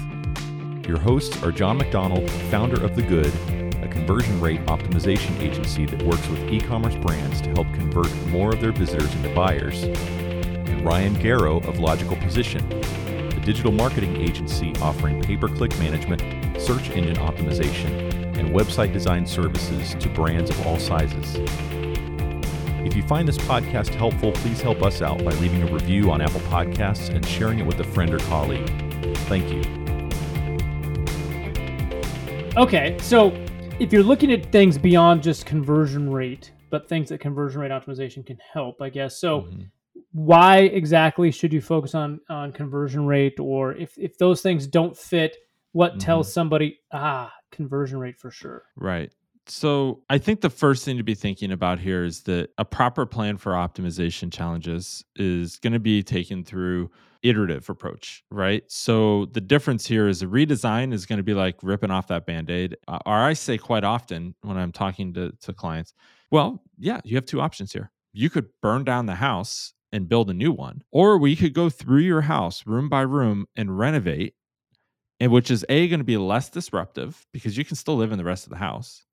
Your 0.89 0.99
hosts 0.99 1.43
are 1.43 1.53
Jon 1.53 1.77
MacDonald, 1.77 2.29
founder 2.51 2.83
of 2.83 2.97
The 2.97 3.03
Good, 3.03 3.33
a 3.83 3.89
conversion 3.89 4.41
rate 4.41 4.65
optimization 4.67 5.39
agency 5.41 5.87
that 5.87 6.03
works 6.03 6.27
with 6.29 6.41
e 6.51 6.61
commerce 6.61 6.97
brands 6.97 7.41
to 7.41 7.51
help 7.51 7.67
convert 7.75 8.15
more 8.27 8.53
of 8.53 8.61
their 8.61 8.73
visitors 8.73 9.15
into 9.15 9.35
buyers, 9.35 9.85
and 9.85 10.85
Ryan 10.85 11.15
Garrow 11.15 11.67
of 11.67 11.79
Logical 11.79 12.17
Position, 12.17 12.61
a 12.73 13.41
digital 13.45 13.73
marketing 13.73 14.17
agency 14.17 14.75
offering 14.83 15.23
pay 15.23 15.37
per 15.37 15.49
click 15.49 15.77
management, 15.79 16.23
search 16.61 16.91
engine 16.91 17.17
optimization, 17.17 17.91
and 18.37 18.51
website 18.51 18.93
design 18.93 19.27
services 19.27 19.95
to 19.95 20.09
brands 20.09 20.51
of 20.51 20.67
all 20.67 20.79
sizes. 20.79 21.37
If 22.85 22.97
you 22.97 23.03
find 23.03 23.29
this 23.29 23.39
podcast 23.39 23.95
helpful, 23.95 24.33
please 24.33 24.61
help 24.61 24.83
us 24.83 25.03
out 25.03 25.23
by 25.25 25.33
leaving 25.33 25.63
a 25.63 25.73
review 25.73 26.11
on 26.11 26.21
Apple 26.21 26.41
Podcasts 26.41 27.11
and 27.11 27.25
sharing 27.27 27.59
it 27.59 27.67
with 27.67 27.79
a 27.81 27.85
friend 27.85 28.13
or 28.13 28.19
colleague. 28.21 28.69
Thank 29.29 29.51
you. 29.51 29.63
Okay, 32.57 32.97
so 33.01 33.31
if 33.81 33.93
you're 33.93 34.03
looking 34.03 34.31
at 34.31 34.53
things 34.53 34.77
beyond 34.77 35.23
just 35.23 35.47
conversion 35.47 36.13
rate, 36.13 36.53
but 36.71 36.89
things 36.89 37.09
that 37.09 37.19
conversion 37.19 37.61
rate 37.63 37.71
optimization 37.71 38.25
can 38.25 38.39
help, 38.53 38.81
I 38.83 38.91
guess. 38.91 39.19
So 39.19 39.43
Mhm. 39.43 39.71
why 40.13 40.59
exactly 40.59 41.31
should 41.31 41.53
you 41.53 41.61
focus 41.61 41.95
on 41.95 42.21
on 42.29 42.53
conversion 42.53 43.07
rate 43.07 43.41
or 43.41 43.75
if 43.75 43.97
if 43.99 44.19
those 44.19 44.43
things 44.43 44.67
don't 44.67 44.97
fit, 44.97 45.37
what 45.73 45.99
tells 46.01 46.33
somebody, 46.33 46.79
ah, 46.93 47.33
conversion 47.51 47.99
rate 47.99 48.19
for 48.19 48.31
sure. 48.31 48.65
Right. 48.77 49.13
So 49.51 50.05
I 50.09 50.19
think 50.19 50.43
the 50.43 50.49
first 50.49 50.85
thing 50.85 50.97
to 50.99 51.03
be 51.03 51.17
thinking 51.17 51.51
about 51.51 51.81
here 51.81 52.05
is 52.05 52.23
that 52.23 52.51
a 52.57 52.65
proper 52.65 53.05
plan 53.05 53.37
for 53.37 53.53
optimization 53.53 54.33
challenges 54.33 55.05
is 55.17 55.57
going 55.57 55.73
to 55.73 55.81
be 55.81 56.05
taken 56.05 56.45
through 56.45 56.89
iterative 57.25 57.69
approach, 57.69 58.23
right? 58.31 58.63
So 58.69 59.27
the 59.27 59.41
difference 59.41 59.89
here 59.89 60.07
is 60.07 60.23
a 60.23 60.27
redesign 60.27 60.93
is 60.93 61.05
going 61.05 61.17
to 61.17 61.25
be 61.25 61.35
like 61.35 61.57
ripping 61.65 61.91
off 61.91 62.07
that 62.07 62.27
band-aid. 62.27 62.77
Uh, 62.87 63.01
Or 63.05 63.17
I 63.17 63.33
say 63.33 63.59
quite 63.59 63.83
often 63.83 64.37
when 64.43 64.57
I'm 64.57 64.71
talking 64.71 65.13
to, 65.15 65.33
to 65.43 65.53
clients, 65.53 65.95
well, 66.31 66.63
yeah, 66.79 67.01
you 67.03 67.17
have 67.17 67.27
two 67.27 67.41
options 67.41 67.73
here. 67.73 67.91
You 68.13 68.31
could 68.31 68.47
burn 68.63 68.85
down 68.85 69.07
the 69.07 69.17
house 69.17 69.75
and 69.91 70.09
build 70.09 70.31
a 70.31 70.35
new 70.35 70.53
one, 70.53 70.83
or 70.93 71.19
we 71.19 71.35
could 71.35 71.55
go 71.55 71.69
through 71.69 72.03
your 72.03 72.21
house 72.21 72.67
room 72.67 72.89
by 72.89 73.01
room 73.01 73.47
and 73.57 73.77
renovate 73.77 74.35
and 75.19 75.33
which 75.33 75.51
is 75.51 75.65
a 75.69 75.89
going 75.89 76.01
to 76.01 76.05
be 76.05 76.17
less 76.17 76.49
disruptive 76.49 77.27
because 77.33 77.57
you 77.57 77.65
can 77.65 77.77
still 77.77 77.97
live 77.97 78.13
in 78.13 78.19
the 78.19 78.25
rest 78.25 78.47
of 78.47 78.51
the 78.51 78.57
house. 78.57 79.05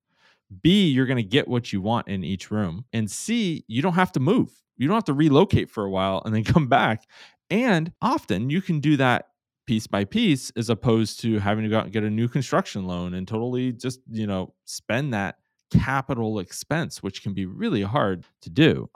B, 0.62 0.88
you're 0.89 1.06
going 1.06 1.18
to 1.18 1.24
get 1.24 1.48
what 1.48 1.74
you 1.74 1.82
want 1.82 2.08
in 2.08 2.24
each 2.24 2.51
room. 2.51 2.86
And 2.94 3.10
C, 3.10 3.63
you 3.68 3.82
don't 3.82 3.94
have 3.94 4.12
to 4.13 4.20
move. 4.20 4.51
You 4.77 4.88
don't 4.88 4.96
have 4.96 5.06
to 5.06 5.13
relocate 5.13 5.70
for 5.70 5.84
a 5.84 5.89
while 5.89 6.22
and 6.25 6.34
then 6.34 6.44
come 6.54 6.68
back. 6.68 7.04
And 7.50 7.92
often 8.01 8.50
you 8.50 8.62
can 8.62 8.80
do 8.80 8.98
that 8.98 9.27
piece 9.66 9.88
by 9.88 10.06
piece 10.06 10.51
as 10.56 10.70
opposed 10.70 11.20
to 11.22 11.39
having 11.39 11.63
to 11.63 11.70
go 11.70 11.77
out 11.77 11.84
and 11.86 11.94
get 11.94 12.04
a 12.04 12.10
new 12.10 12.27
construction 12.27 12.86
loan 12.86 13.13
and 13.13 13.27
totally 13.27 13.74
just, 13.74 14.00
you 14.10 14.25
know, 14.25 14.54
spend 14.66 15.13
that 15.13 15.38
capital 15.72 16.39
expense, 16.39 17.04
which 17.04 17.22
can 17.22 17.34
be 17.34 17.46
really 17.46 17.82
hard 17.82 18.25
to 18.42 18.50
do. 18.50 18.89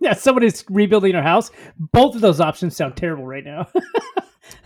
yeah, 0.10 0.14
somebody's 0.14 0.64
rebuilding 0.68 1.12
their 1.12 1.22
house. 1.22 1.50
Both 1.78 2.14
of 2.14 2.20
those 2.20 2.40
options 2.40 2.76
sound 2.76 2.96
terrible 2.96 3.26
right 3.26 3.44
now. 3.44 3.68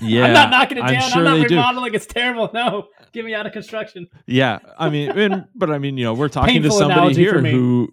Yeah. 0.00 0.24
I'm 0.26 0.32
not 0.32 0.50
knocking 0.50 0.78
it 0.78 0.84
I'm 0.84 0.94
down. 0.94 1.10
sure 1.10 1.18
I'm 1.18 1.24
not 1.24 1.36
they 1.36 1.44
do. 1.44 1.56
remodeling. 1.56 1.94
It's 1.94 2.06
terrible. 2.06 2.50
No, 2.54 2.88
get 3.12 3.24
me 3.24 3.34
out 3.34 3.46
of 3.46 3.52
construction. 3.52 4.08
Yeah, 4.26 4.60
I 4.78 4.88
mean, 4.90 5.10
and, 5.10 5.46
but 5.54 5.70
I 5.70 5.78
mean, 5.78 5.98
you 5.98 6.04
know, 6.04 6.14
we're 6.14 6.28
talking 6.28 6.62
Painful 6.62 6.70
to 6.70 6.76
somebody 6.76 7.14
here 7.14 7.42
who, 7.42 7.92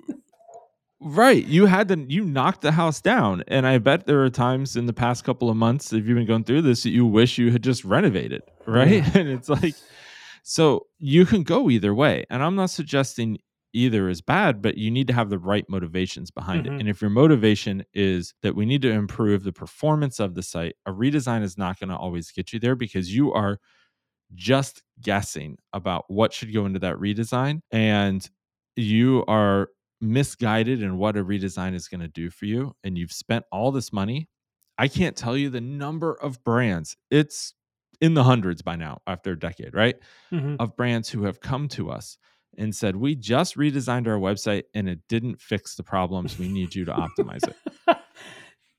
right? 0.99 1.43
You 1.43 1.65
had 1.65 1.87
to, 1.89 1.97
you 2.07 2.23
knocked 2.23 2.61
the 2.61 2.73
house 2.73 3.01
down, 3.01 3.43
and 3.47 3.65
I 3.65 3.79
bet 3.79 4.05
there 4.05 4.23
are 4.23 4.29
times 4.29 4.75
in 4.75 4.85
the 4.85 4.93
past 4.93 5.23
couple 5.23 5.49
of 5.49 5.57
months, 5.57 5.91
if 5.91 6.05
you've 6.05 6.15
been 6.15 6.27
going 6.27 6.43
through 6.43 6.61
this, 6.61 6.83
that 6.83 6.91
you 6.91 7.05
wish 7.05 7.37
you 7.37 7.51
had 7.51 7.63
just 7.63 7.83
renovated, 7.83 8.43
right? 8.67 9.03
and 9.15 9.27
it's 9.27 9.49
like, 9.49 9.75
so 10.43 10.87
you 10.99 11.25
can 11.25 11.43
go 11.43 11.69
either 11.69 11.93
way, 11.93 12.25
and 12.29 12.43
I'm 12.43 12.55
not 12.55 12.69
suggesting 12.69 13.39
either 13.73 14.09
is 14.09 14.21
bad, 14.21 14.61
but 14.61 14.77
you 14.77 14.91
need 14.91 15.07
to 15.07 15.13
have 15.13 15.29
the 15.29 15.39
right 15.39 15.65
motivations 15.69 16.31
behind 16.31 16.65
Mhm. 16.65 16.75
it. 16.75 16.79
And 16.81 16.89
if 16.89 17.01
your 17.01 17.09
motivation 17.09 17.83
is 17.93 18.33
that 18.41 18.55
we 18.55 18.65
need 18.65 18.81
to 18.83 18.91
improve 18.91 19.43
the 19.43 19.53
performance 19.53 20.19
of 20.19 20.35
the 20.35 20.43
site, 20.43 20.75
a 20.85 20.91
redesign 20.91 21.43
is 21.43 21.57
not 21.57 21.79
going 21.79 21.89
to 21.89 21.97
always 21.97 22.31
get 22.31 22.53
you 22.53 22.59
there 22.59 22.75
because 22.75 23.13
you 23.15 23.31
are 23.33 23.59
just 24.33 24.83
guessing 25.01 25.57
about 25.73 26.05
what 26.07 26.33
should 26.33 26.53
go 26.53 26.65
into 26.65 26.79
that 26.79 26.95
redesign 26.95 27.61
and 27.71 28.29
you 28.77 29.25
are 29.27 29.69
misguided 29.99 30.81
in 30.81 30.97
what 30.97 31.17
a 31.17 31.23
redesign 31.23 31.73
is 31.75 31.87
going 31.87 32.01
to 32.01 32.07
do 32.07 32.29
for 32.29 32.45
you 32.45 32.73
and 32.83 32.97
you've 32.97 33.11
spent 33.11 33.45
all 33.51 33.71
this 33.71 33.91
money 33.93 34.27
i 34.77 34.87
can't 34.87 35.15
tell 35.17 35.37
you 35.37 35.49
the 35.49 35.61
number 35.61 36.13
of 36.13 36.43
brands 36.43 36.95
it's 37.11 37.53
in 37.99 38.13
the 38.15 38.23
hundreds 38.23 38.61
by 38.61 38.75
now 38.75 38.99
after 39.05 39.33
a 39.33 39.39
decade 39.39 39.75
right 39.75 39.97
Mhm. 40.31 40.55
of 40.59 40.75
brands 40.77 41.09
who 41.09 41.23
have 41.23 41.41
come 41.41 41.67
to 41.67 41.91
us 41.91 42.17
and 42.57 42.75
said 42.75 42.95
we 42.95 43.15
just 43.15 43.55
redesigned 43.57 44.07
our 44.07 44.17
website 44.17 44.63
and 44.73 44.89
it 44.89 44.99
didn't 45.07 45.39
fix 45.41 45.75
the 45.75 45.83
problems 45.83 46.37
we 46.37 46.47
need 46.47 46.73
you 46.75 46.85
to 46.85 46.91
optimize 46.91 47.47
it 47.47 47.55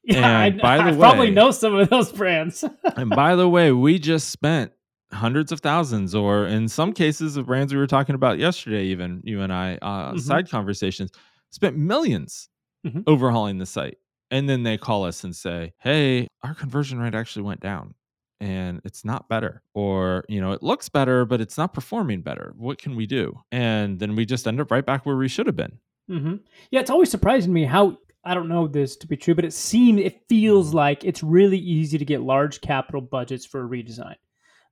yeah, 0.05 0.39
I, 0.41 0.47
And 0.47 0.61
by 0.61 0.77
the 0.79 0.85
way, 0.85 0.95
I 0.97 0.99
probably 1.11 1.31
know 1.31 1.51
some 1.51 1.75
of 1.75 1.89
those 1.89 2.13
brands. 2.13 2.65
and 2.97 3.11
by 3.11 3.37
the 3.37 3.49
way, 3.49 3.73
we 3.73 3.99
just 3.99 4.31
spent 4.31 4.73
hundreds 5.13 5.53
of 5.53 5.61
thousands, 5.61 6.15
or 6.15 6.47
in 6.47 6.69
some 6.69 6.93
cases, 6.93 7.35
the 7.35 7.43
brands 7.43 7.73
we 7.73 7.79
were 7.79 7.87
talking 7.87 8.15
about 8.15 8.39
yesterday, 8.39 8.85
even 8.87 9.21
you 9.25 9.43
and 9.43 9.53
I, 9.53 9.75
uh, 9.83 10.15
Mhm. 10.15 10.21
side 10.21 10.51
conversations, 10.51 11.11
spent 11.51 11.77
1000000s 11.77 12.49
Mhm. 12.87 13.05
overhauling 13.07 13.59
the 13.59 13.67
site. 13.67 13.99
And 14.31 14.49
then 14.49 14.63
they 14.63 14.79
call 14.79 15.05
us 15.05 15.23
and 15.25 15.37
say, 15.37 15.75
hey, 15.81 16.27
our 16.43 16.55
conversion 16.55 16.99
rate 16.99 17.15
actually 17.15 17.43
went 17.43 17.61
down 17.61 17.95
and 18.43 18.81
it's 18.85 19.05
not 19.05 19.29
better. 19.29 19.63
Or, 19.73 20.25
you 20.29 20.41
know, 20.41 20.53
it 20.53 20.63
looks 20.63 20.89
better, 20.89 21.25
but 21.25 21.41
it's 21.41 21.57
not 21.57 21.73
performing 21.73 22.23
better. 22.23 22.53
What 22.57 22.79
can 22.79 22.97
we 22.97 23.07
do? 23.07 23.39
And 23.53 23.99
then 24.01 24.17
we 24.17 24.27
just 24.27 24.47
end 24.49 24.61
up 24.61 24.71
right 24.71 24.85
back 24.85 25.07
where 25.07 25.17
we 25.17 25.29
should 25.29 25.47
have 25.47 25.57
been. 25.57 25.79
hmm 26.09 26.35
Yeah, 26.71 26.81
it's 26.81 26.91
always 26.91 27.11
surprising 27.11 27.53
me 27.53 27.65
how 27.65 27.99
I 28.25 28.35
don't 28.35 28.49
know 28.49 28.67
this 28.69 28.97
to 28.97 29.07
be 29.07 29.17
true, 29.17 29.35
but 29.35 29.45
it 29.45 29.53
seems 29.53 30.01
it 30.01 30.15
Mm-hmm. 30.15 30.25
feels 30.29 30.75
like 30.75 31.05
it's 31.05 31.23
really 31.23 31.59
easy 31.59 31.99
to 31.99 32.05
get 32.05 32.21
large 32.23 32.61
capital 32.61 33.01
budgets 33.01 33.47
for 33.47 33.65
a 33.65 33.69
redesign. 33.69 34.17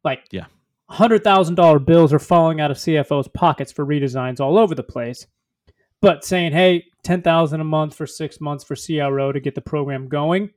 Like 0.05 0.25
Yeah. 0.31 0.47
hundred 0.89 1.23
thousand 1.25 1.55
dollar 1.57 1.79
bills 1.79 2.13
are 2.13 2.19
falling 2.19 2.61
out 2.61 2.71
of 2.71 2.77
CFOs' 2.79 3.33
pockets 3.33 3.71
for 3.73 3.87
redesigns 3.87 4.41
all 4.41 4.59
over 4.59 4.75
the 4.75 4.83
place. 4.83 5.27
But 6.03 6.25
saying, 6.25 6.53
"Hey, 6.53 6.87
ten 7.05 7.23
thousand 7.23 7.61
a 7.61 7.65
month 7.65 7.95
for 7.95 8.07
six 8.07 8.41
months 8.41 8.65
for 8.65 8.75
CRO 8.75 9.33
to 9.33 9.41
get 9.41 9.55
the 9.55 9.61
program 9.61 10.09
going," 10.09 10.51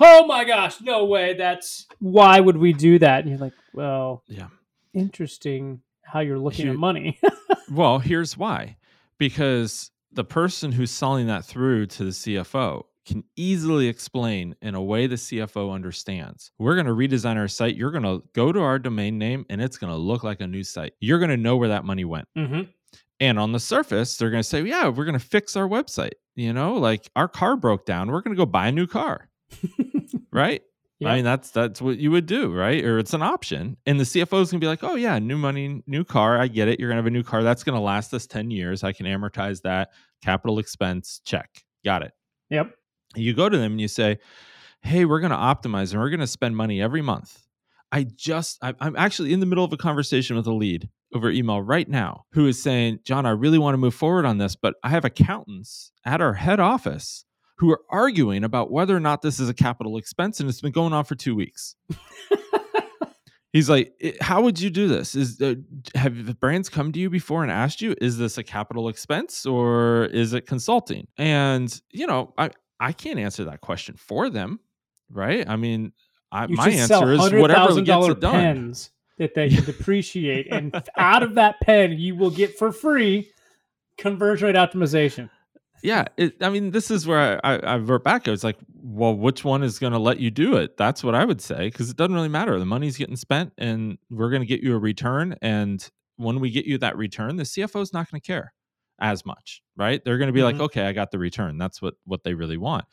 oh 0.00 0.26
my 0.26 0.44
gosh, 0.44 0.80
no 0.80 1.04
way! 1.04 1.34
That's 1.34 1.86
why 2.00 2.40
would 2.40 2.56
we 2.56 2.72
do 2.72 2.98
that? 2.98 3.20
And 3.20 3.30
you're 3.30 3.38
like, 3.38 3.52
well, 3.72 4.22
Yeah. 4.28 4.48
interesting 4.92 5.80
how 6.02 6.20
you're 6.20 6.38
looking 6.38 6.68
at 6.68 6.76
money. 6.76 7.18
Well, 7.70 7.98
here's 7.98 8.36
why. 8.36 8.76
Because 9.18 9.90
the 10.12 10.22
person 10.22 10.70
who's 10.70 10.90
selling 10.90 11.28
that 11.28 11.46
through 11.46 11.86
to 11.86 12.04
the 12.04 12.10
CFO 12.10 12.82
can 13.06 13.24
easily 13.36 13.88
explain 13.88 14.54
in 14.60 14.74
a 14.74 14.82
way 14.82 15.06
the 15.06 15.14
CFO 15.16 15.72
understands. 15.72 16.50
We're 16.58 16.74
going 16.74 16.86
to 16.86 16.92
redesign 16.92 17.36
our 17.36 17.48
site. 17.48 17.74
You're 17.76 17.90
going 17.90 18.02
to 18.04 18.22
go 18.34 18.52
to 18.52 18.60
our 18.60 18.78
domain 18.78 19.18
name 19.18 19.46
and 19.48 19.62
it's 19.62 19.78
going 19.78 19.92
to 19.92 19.98
look 19.98 20.22
like 20.22 20.42
a 20.42 20.46
new 20.46 20.62
site. 20.62 20.92
You're 21.00 21.18
going 21.18 21.30
to 21.30 21.38
know 21.38 21.56
where 21.56 21.70
that 21.70 21.86
money 21.86 22.04
went. 22.04 22.28
hmm 22.36 22.62
And 23.18 23.38
on 23.38 23.52
the 23.52 23.60
surface, 23.60 24.18
they're 24.18 24.30
going 24.30 24.42
to 24.42 24.48
say, 24.48 24.62
Yeah, 24.62 24.88
we're 24.88 25.06
going 25.06 25.18
to 25.18 25.24
fix 25.26 25.56
our 25.56 25.66
website. 25.66 26.12
You 26.36 26.52
know, 26.52 26.74
like 26.74 27.10
our 27.16 27.28
car 27.28 27.56
broke 27.56 27.86
down. 27.86 28.10
We're 28.10 28.20
going 28.20 28.36
to 28.36 28.40
go 28.40 28.46
buy 28.46 28.68
a 28.68 28.72
new 28.72 28.86
car. 28.86 29.30
right? 30.34 30.62
Yeah. 30.98 31.10
I 31.10 31.14
mean, 31.16 31.24
that's 31.24 31.50
that's 31.50 31.82
what 31.82 31.98
you 31.98 32.10
would 32.10 32.26
do, 32.26 32.52
right? 32.52 32.84
Or 32.84 32.98
it's 32.98 33.14
an 33.14 33.22
option. 33.22 33.76
And 33.86 33.98
the 33.98 34.04
CFO 34.04 34.42
is 34.42 34.50
gonna 34.50 34.60
be 34.60 34.66
like, 34.66 34.84
oh 34.84 34.94
yeah, 34.94 35.18
new 35.18 35.36
money, 35.36 35.82
new 35.86 36.04
car. 36.04 36.38
I 36.38 36.48
get 36.48 36.68
it. 36.68 36.78
You're 36.78 36.88
gonna 36.88 37.00
have 37.00 37.06
a 37.06 37.10
new 37.10 37.22
car. 37.22 37.42
That's 37.42 37.64
gonna 37.64 37.80
last 37.80 38.14
us 38.14 38.26
10 38.26 38.50
years. 38.50 38.84
I 38.84 38.92
can 38.92 39.06
amortize 39.06 39.62
that. 39.62 39.90
Capital 40.22 40.58
expense, 40.58 41.20
check. 41.24 41.64
Got 41.84 42.02
it. 42.02 42.12
Yep. 42.50 42.74
You 43.16 43.34
go 43.34 43.48
to 43.48 43.56
them 43.56 43.72
and 43.72 43.80
you 43.80 43.88
say, 43.88 44.18
Hey, 44.82 45.04
we're 45.04 45.20
gonna 45.20 45.36
optimize 45.36 45.92
and 45.92 46.00
we're 46.00 46.10
gonna 46.10 46.26
spend 46.26 46.56
money 46.56 46.80
every 46.80 47.02
month. 47.02 47.42
I 47.90 48.04
just 48.04 48.58
I, 48.62 48.74
I'm 48.80 48.96
actually 48.96 49.32
in 49.32 49.40
the 49.40 49.46
middle 49.46 49.64
of 49.64 49.72
a 49.72 49.76
conversation 49.76 50.36
with 50.36 50.46
a 50.46 50.52
lead 50.52 50.88
over 51.14 51.30
email 51.30 51.60
right 51.60 51.88
now 51.88 52.24
who 52.32 52.46
is 52.46 52.60
saying, 52.62 53.00
Jon, 53.04 53.26
I 53.26 53.30
really 53.30 53.58
want 53.58 53.74
to 53.74 53.78
move 53.78 53.94
forward 53.94 54.26
on 54.26 54.38
this, 54.38 54.56
but 54.56 54.74
I 54.82 54.88
have 54.90 55.04
accountants 55.04 55.92
at 56.04 56.20
our 56.20 56.34
head 56.34 56.60
office 56.60 57.24
who 57.56 57.70
are 57.70 57.80
arguing 57.90 58.44
about 58.44 58.70
whether 58.70 58.96
or 58.96 59.00
not 59.00 59.22
this 59.22 59.38
is 59.38 59.48
a 59.48 59.54
capital 59.54 59.96
expense, 59.96 60.40
and 60.40 60.48
it's 60.48 60.60
been 60.60 60.72
going 60.72 60.92
on 60.92 61.04
for 61.04 61.14
two 61.14 61.34
weeks. 61.34 61.76
He's 63.52 63.70
like, 63.70 63.94
how 64.20 64.42
would 64.42 64.60
you 64.60 64.68
do 64.68 64.88
this? 64.88 65.14
Is 65.14 65.40
uh, 65.40 65.54
have 65.94 66.26
the 66.26 66.34
brands 66.34 66.68
come 66.68 66.90
to 66.90 66.98
you 66.98 67.08
before 67.08 67.44
and 67.44 67.52
asked 67.52 67.80
you, 67.80 67.94
is 68.00 68.18
this 68.18 68.36
a 68.36 68.42
capital 68.42 68.88
expense 68.88 69.46
or 69.46 70.06
is 70.06 70.32
it 70.32 70.46
consulting? 70.48 71.06
And 71.18 71.80
you 71.92 72.08
know, 72.08 72.34
I 72.36 72.50
I 72.80 72.90
can't 72.90 73.20
answer 73.20 73.44
that 73.44 73.60
question 73.60 73.94
for 73.96 74.28
them, 74.28 74.58
right? 75.08 75.48
I 75.48 75.54
mean, 75.54 75.92
I, 76.32 76.48
my 76.48 76.68
answer 76.68 77.12
is 77.12 77.32
whatever 77.32 77.80
gets 77.80 78.08
it 78.08 78.20
done. 78.20 78.74
that 79.18 79.34
they 79.36 79.48
can 79.48 79.64
depreciate, 79.64 80.48
and 80.50 80.74
out 80.96 81.22
of 81.22 81.36
that 81.36 81.60
pen, 81.60 81.92
you 81.92 82.16
will 82.16 82.30
get 82.30 82.58
for 82.58 82.72
free 82.72 83.30
conversion 83.96 84.46
rate 84.46 84.56
optimization. 84.56 85.30
Yeah, 85.84 86.06
it, 86.16 86.42
I 86.42 86.48
mean, 86.48 86.70
this 86.70 86.90
is 86.90 87.06
where 87.06 87.38
I, 87.44 87.54
I, 87.54 87.58
I 87.58 87.74
revert 87.74 88.02
back. 88.04 88.26
I 88.26 88.30
was 88.30 88.42
like, 88.42 88.56
well, 88.82 89.14
which 89.14 89.44
one 89.44 89.62
is 89.62 89.78
going 89.78 89.92
to 89.92 89.98
let 89.98 90.18
you 90.18 90.30
do 90.30 90.56
it? 90.56 90.78
That's 90.78 91.04
what 91.04 91.14
I 91.14 91.26
would 91.26 91.42
say 91.42 91.66
because 91.68 91.90
it 91.90 91.96
doesn't 91.98 92.14
really 92.14 92.30
matter. 92.30 92.58
The 92.58 92.64
money's 92.64 92.96
getting 92.96 93.16
spent, 93.16 93.52
and 93.58 93.98
we're 94.10 94.30
going 94.30 94.40
to 94.40 94.46
get 94.46 94.62
you 94.62 94.74
a 94.74 94.78
return. 94.78 95.36
And 95.42 95.86
when 96.16 96.40
we 96.40 96.50
get 96.50 96.64
you 96.64 96.78
that 96.78 96.96
return, 96.96 97.36
the 97.36 97.42
CFO 97.42 97.82
is 97.82 97.92
not 97.92 98.10
going 98.10 98.18
to 98.20 98.26
care 98.26 98.54
as 98.98 99.26
much, 99.26 99.60
right? 99.76 100.02
They're 100.02 100.16
going 100.16 100.28
to 100.28 100.32
be 100.32 100.42
like, 100.42 100.56
Mhm. 100.56 100.62
okay, 100.62 100.86
I 100.86 100.92
got 100.92 101.10
the 101.10 101.18
return. 101.18 101.58
That's 101.58 101.82
what 101.82 101.94
what 102.04 102.24
they 102.24 102.32
really 102.32 102.56
want. 102.56 102.86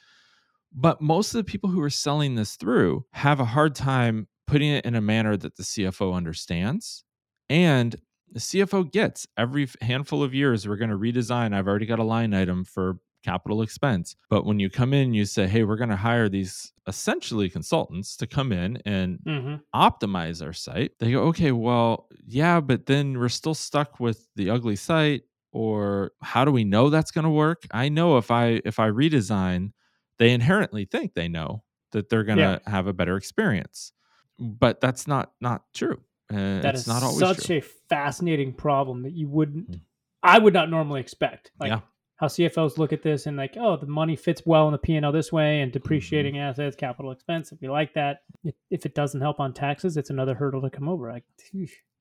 But 0.74 1.02
most 1.02 1.34
of 1.34 1.38
the 1.38 1.50
people 1.50 1.70
who 1.70 1.82
are 1.82 1.90
selling 1.90 2.36
this 2.36 2.56
through 2.58 3.06
have 3.14 3.40
a 3.40 3.46
hard 3.46 3.74
time 3.74 4.28
putting 4.48 4.70
it 4.70 4.86
in 4.86 4.96
a 4.96 5.02
manner 5.02 5.38
that 5.38 5.56
the 5.56 5.64
CFO 5.64 6.14
understands 6.14 7.06
and 7.50 7.96
the 8.32 8.40
CFO 8.40 8.90
gets 8.92 9.28
every 9.38 9.68
handful 9.82 10.24
of 10.24 10.34
years 10.34 10.68
we're 10.68 10.78
going 10.78 10.90
to 10.90 10.98
redesign. 10.98 11.54
I've 11.54 11.68
already 11.68 11.86
got 11.86 12.00
a 12.00 12.04
line 12.04 12.34
item 12.34 12.64
for 12.64 12.98
capital 13.24 13.62
expense. 13.62 14.16
But 14.30 14.46
when 14.46 14.60
you 14.60 14.70
come 14.70 14.94
in, 14.94 15.14
you 15.14 15.26
say, 15.26 15.48
hey, 15.48 15.64
we're 15.64 15.76
going 15.76 15.90
to 15.92 15.96
hire 15.96 16.28
these 16.28 16.74
essentially 16.88 17.50
consultants 17.50 18.18
to 18.18 18.26
come 18.28 18.52
in 18.52 18.80
and 18.86 19.20
Mm-hmm. 19.28 19.56
optimize 19.76 20.44
our 20.44 20.54
site. 20.54 20.94
They 21.00 21.12
go, 21.12 21.24
okay, 21.26 21.52
well, 21.52 22.08
yeah, 22.26 22.60
but 22.62 22.88
then 22.88 23.20
we're 23.20 23.30
still 23.30 23.54
stuck 23.54 24.00
with 24.00 24.28
the 24.36 24.50
ugly 24.50 24.76
site. 24.76 25.22
Or 25.54 26.14
how 26.22 26.46
do 26.46 26.52
we 26.52 26.64
know 26.64 26.90
that's 26.90 27.12
going 27.12 27.26
to 27.26 27.30
work? 27.30 27.68
I 27.72 27.90
know 27.90 28.18
if 28.18 28.32
I 28.32 28.62
if 28.64 28.80
I 28.80 28.88
redesign, 28.90 29.74
they 30.18 30.32
inherently 30.32 30.86
think 30.86 31.14
they 31.14 31.28
know 31.28 31.64
that 31.92 32.08
they're 32.10 32.24
going 32.24 32.38
to 32.64 32.70
have 32.72 32.88
a 32.88 32.94
better 32.94 33.18
experience, 33.18 33.92
but 34.40 34.80
that's 34.80 35.08
not 35.08 35.34
not 35.42 35.64
true. 35.74 36.02
Uh, 36.32 36.62
That 36.62 36.74
it's 36.76 36.82
is 36.82 36.88
not 36.88 37.04
always 37.04 37.20
such 37.20 37.46
true. 37.48 37.58
a 37.58 37.62
fascinating 37.62 38.54
problem 38.54 39.04
that 39.04 39.14
you 39.14 39.28
wouldn't. 39.28 39.78
I 40.24 40.40
would 40.40 40.54
not 40.54 40.70
normally 40.70 41.02
expect. 41.02 41.52
Like 41.60 41.70
Yeah. 41.70 41.82
how 42.18 42.28
CFOs 42.28 42.78
look 42.78 42.94
at 42.94 43.02
this 43.02 43.26
and 43.26 43.36
like, 43.38 43.56
oh, 43.58 43.76
the 43.78 43.88
money 43.88 44.16
fits 44.16 44.44
well 44.46 44.68
in 44.68 44.72
the 44.72 44.78
P 44.78 44.96
and 44.96 45.06
L 45.06 45.12
this 45.12 45.32
way, 45.32 45.56
Mm-hmm. 45.56 45.64
and 45.64 45.72
depreciating 45.72 46.38
assets, 46.38 46.76
capital 46.76 47.12
expense. 47.12 47.52
If 47.52 47.62
you 47.62 47.72
like 47.72 47.94
that, 47.96 48.22
if, 48.44 48.54
if 48.70 48.86
it 48.86 48.94
doesn't 48.96 49.22
help 49.22 49.40
on 49.40 49.54
taxes, 49.54 49.98
it's 49.98 50.10
another 50.10 50.36
hurdle 50.36 50.62
to 50.62 50.70
come 50.70 50.88
over. 50.88 51.12
Like. 51.12 51.24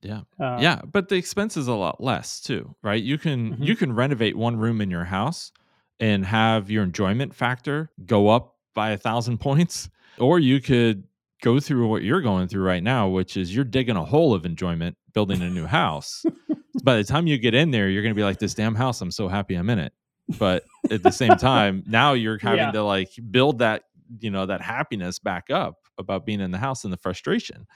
Yeah. 0.01 0.21
Uh, 0.39 0.57
yeah, 0.59 0.81
but 0.91 1.09
the 1.09 1.15
expense 1.15 1.57
is 1.57 1.67
a 1.67 1.73
lot 1.75 2.01
less 2.01 2.39
too, 2.41 2.75
right? 2.81 3.01
You 3.01 3.17
can 3.17 3.57
Mhm. 3.57 3.65
you 3.65 3.75
can 3.75 3.93
renovate 3.93 4.35
one 4.35 4.57
room 4.57 4.81
in 4.81 4.89
your 4.89 5.05
house 5.05 5.51
and 5.99 6.25
have 6.25 6.71
your 6.71 6.83
enjoyment 6.83 7.35
factor 7.35 7.91
go 8.05 8.29
up 8.29 8.55
by 8.73 8.91
a 8.91 8.97
thousand 8.97 9.37
points, 9.47 9.89
or 10.17 10.39
you 10.39 10.59
could 10.61 11.03
go 11.41 11.59
through 11.59 11.87
what 11.87 12.03
you're 12.03 12.21
going 12.21 12.47
through 12.47 12.63
right 12.63 12.83
now, 12.83 13.07
which 13.09 13.35
is 13.37 13.53
you're 13.53 13.65
digging 13.65 13.95
a 13.95 14.05
hole 14.05 14.33
of 14.33 14.45
enjoyment 14.45 14.97
building 15.13 15.41
a 15.41 15.49
new 15.49 15.65
house. 15.65 16.23
by 16.83 16.95
the 16.97 17.03
time 17.03 17.27
you 17.27 17.37
get 17.37 17.53
in 17.53 17.71
there, 17.71 17.89
you're 17.89 18.03
going 18.03 18.13
to 18.13 18.19
be 18.19 18.23
like, 18.23 18.39
"This 18.39 18.53
damn 18.53 18.75
house! 18.75 19.01
I'm 19.01 19.11
so 19.11 19.27
happy 19.27 19.55
I'm 19.55 19.69
in 19.69 19.79
it." 19.79 19.93
But 20.39 20.63
at 20.89 21.03
the 21.03 21.11
same 21.11 21.35
time, 21.37 21.83
now 21.87 22.13
you're 22.13 22.37
having 22.37 22.59
Yeah. 22.59 22.71
to 22.71 22.83
like 22.83 23.09
build 23.29 23.59
that 23.59 23.83
you 24.19 24.29
know 24.31 24.45
that 24.45 24.61
happiness 24.61 25.19
back 25.19 25.49
up 25.49 25.75
about 25.97 26.25
being 26.25 26.39
in 26.41 26.51
the 26.51 26.57
house 26.57 26.83
and 26.83 26.91
the 26.93 26.97
frustration. 26.97 27.67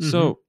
Mm-hmm. 0.00 0.10
So 0.10 0.40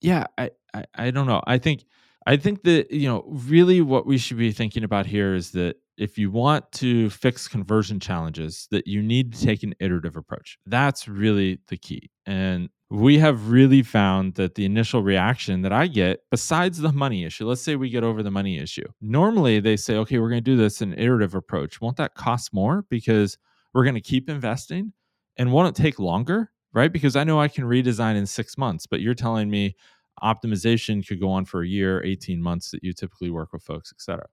yeah, 0.00 0.26
I, 0.36 0.50
I 0.74 0.84
I 0.94 1.10
don't 1.10 1.26
know. 1.26 1.42
I 1.46 1.58
think 1.58 1.84
I 2.28 2.36
think 2.36 2.62
that 2.64 2.90
you 2.90 3.08
know 3.08 3.24
really 3.26 3.80
what 3.80 4.06
we 4.06 4.18
should 4.18 4.36
be 4.36 4.52
thinking 4.52 4.84
about 4.84 5.06
here 5.06 5.34
is 5.34 5.52
that 5.52 5.76
if 5.96 6.18
you 6.18 6.30
want 6.30 6.70
to 6.72 7.08
fix 7.08 7.48
conversion 7.48 7.98
challenges, 8.00 8.68
that 8.70 8.86
you 8.86 9.02
need 9.02 9.32
to 9.32 9.44
take 9.44 9.62
an 9.62 9.74
iterative 9.80 10.14
approach. 10.14 10.58
That's 10.66 11.08
really 11.08 11.58
the 11.68 11.78
key. 11.78 12.10
And 12.26 12.68
we 12.90 13.18
have 13.18 13.50
really 13.50 13.82
found 13.82 14.34
that 14.34 14.56
the 14.56 14.66
initial 14.66 15.02
reaction 15.02 15.62
that 15.62 15.72
I 15.72 15.86
get, 15.86 16.20
besides 16.30 16.78
the 16.78 16.92
money 16.92 17.24
issue, 17.24 17.46
let's 17.46 17.62
say 17.62 17.76
we 17.76 17.88
get 17.88 18.04
over 18.04 18.22
the 18.22 18.30
money 18.30 18.58
issue. 18.58 18.86
Normally 19.00 19.58
they 19.58 19.76
say, 19.76 19.96
okay, 19.96 20.18
we're 20.18 20.30
going 20.30 20.44
to 20.44 20.50
do 20.50 20.56
this 20.56 20.82
in 20.82 20.92
an 20.92 20.98
iterative 20.98 21.34
approach. 21.34 21.80
Won't 21.80 21.96
that 21.96 22.14
cost 22.14 22.52
more 22.52 22.84
because 22.90 23.38
we're 23.72 23.84
going 23.84 23.94
to 23.94 24.02
keep 24.02 24.28
investing 24.28 24.92
and 25.38 25.50
won't 25.50 25.76
it 25.76 25.82
take 25.82 25.98
longer? 25.98 26.52
Right? 26.74 26.92
Because 26.92 27.16
I 27.16 27.24
know 27.24 27.40
I 27.40 27.48
can 27.48 27.64
redesign 27.64 28.16
in 28.16 28.26
six 28.26 28.58
months, 28.58 28.86
but 28.86 29.00
you're 29.00 29.14
telling 29.14 29.48
me 29.48 29.74
optimization 30.22 31.06
could 31.06 31.20
go 31.20 31.30
on 31.30 31.44
for 31.44 31.62
a 31.62 31.66
year, 31.66 32.02
18 32.04 32.42
months 32.42 32.70
that 32.70 32.82
you 32.82 32.92
typically 32.92 33.30
work 33.30 33.52
with 33.52 33.62
folks, 33.62 33.92
et 33.94 34.00
cetera. 34.00 34.26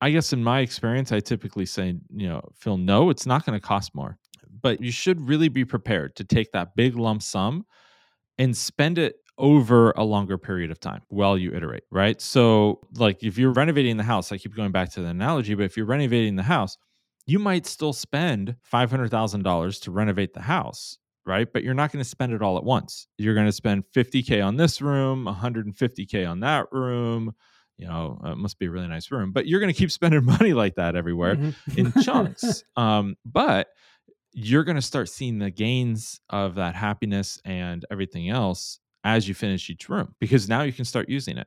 I 0.00 0.10
guess 0.10 0.32
in 0.32 0.42
my 0.42 0.60
experience, 0.60 1.12
I 1.12 1.20
typically 1.20 1.66
say, 1.66 1.96
you 2.14 2.28
know, 2.28 2.40
Phil, 2.54 2.76
no, 2.76 3.10
it's 3.10 3.26
not 3.26 3.44
going 3.44 3.58
to 3.58 3.66
cost 3.66 3.94
more. 3.94 4.18
But 4.62 4.80
you 4.80 4.90
should 4.90 5.20
really 5.20 5.48
be 5.48 5.64
prepared 5.64 6.16
to 6.16 6.24
take 6.24 6.52
that 6.52 6.76
big 6.76 6.96
lump 6.96 7.22
sum 7.22 7.66
and 8.38 8.56
spend 8.56 8.98
it 8.98 9.16
over 9.38 9.90
a 9.92 10.04
longer 10.04 10.38
period 10.38 10.70
of 10.70 10.80
time 10.80 11.02
while 11.08 11.36
you 11.36 11.52
iterate, 11.54 11.84
right? 11.90 12.20
So, 12.20 12.80
like 12.94 13.22
if 13.22 13.36
you're 13.36 13.52
renovating 13.52 13.98
the 13.98 14.02
house, 14.02 14.32
I 14.32 14.38
keep 14.38 14.54
going 14.54 14.72
back 14.72 14.90
to 14.92 15.02
the 15.02 15.08
analogy, 15.08 15.54
but 15.54 15.64
if 15.64 15.76
you're 15.76 15.86
renovating 15.86 16.36
the 16.36 16.42
house, 16.42 16.78
you 17.26 17.38
might 17.38 17.66
still 17.66 17.92
spend 17.92 18.56
$500,000 18.72 19.82
to 19.82 19.90
renovate 19.90 20.32
the 20.32 20.42
house, 20.42 20.96
right? 21.26 21.48
But 21.52 21.64
you're 21.64 21.74
not 21.74 21.92
going 21.92 22.02
to 22.02 22.08
spend 22.08 22.32
it 22.32 22.42
all 22.42 22.56
at 22.56 22.64
once. 22.64 23.08
You're 23.18 23.34
going 23.34 23.46
to 23.46 23.52
spend 23.52 23.84
50K 23.94 24.44
on 24.44 24.56
this 24.56 24.80
room, 24.80 25.26
150K 25.26 26.28
on 26.28 26.40
that 26.40 26.66
room. 26.72 27.34
You 27.78 27.86
know, 27.88 28.18
uh, 28.24 28.30
it 28.32 28.38
must 28.38 28.58
be 28.58 28.66
a 28.66 28.70
really 28.70 28.88
nice 28.88 29.10
room, 29.10 29.32
but 29.32 29.46
you're 29.46 29.60
going 29.60 29.72
to 29.72 29.78
keep 29.78 29.90
spending 30.00 30.24
money 30.24 30.54
like 30.54 30.76
that 30.76 30.96
everywhere 30.96 31.36
Mhm. 31.36 31.54
in 31.76 31.92
chunks. 32.02 32.64
um, 32.76 33.16
but 33.24 33.68
you're 34.32 34.64
going 34.64 34.76
to 34.76 34.82
start 34.82 35.08
seeing 35.08 35.38
the 35.38 35.50
gains 35.50 36.20
of 36.30 36.54
that 36.56 36.74
happiness 36.74 37.40
and 37.44 37.84
everything 37.90 38.28
else 38.28 38.80
as 39.04 39.26
you 39.28 39.34
finish 39.34 39.70
each 39.70 39.88
room 39.88 40.14
because 40.20 40.48
now 40.48 40.62
you 40.62 40.72
can 40.72 40.84
start 40.84 41.08
using 41.08 41.38
it. 41.38 41.46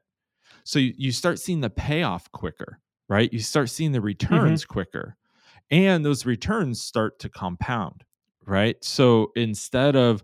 So 0.64 0.80
you, 0.80 0.94
you 0.98 1.12
start 1.12 1.40
seeing 1.40 1.62
the 1.62 1.70
payoff 1.70 2.32
quicker, 2.32 2.80
right? 3.08 3.32
You 3.32 3.40
start 3.40 3.70
seeing 3.70 3.92
the 3.92 4.02
returns 4.02 4.66
quicker, 4.66 5.18
and 5.72 6.04
those 6.06 6.26
returns 6.26 6.82
start 6.82 7.20
to 7.20 7.30
compound, 7.30 8.04
right? 8.46 8.82
So 8.84 9.32
instead 9.36 9.96
of 9.96 10.24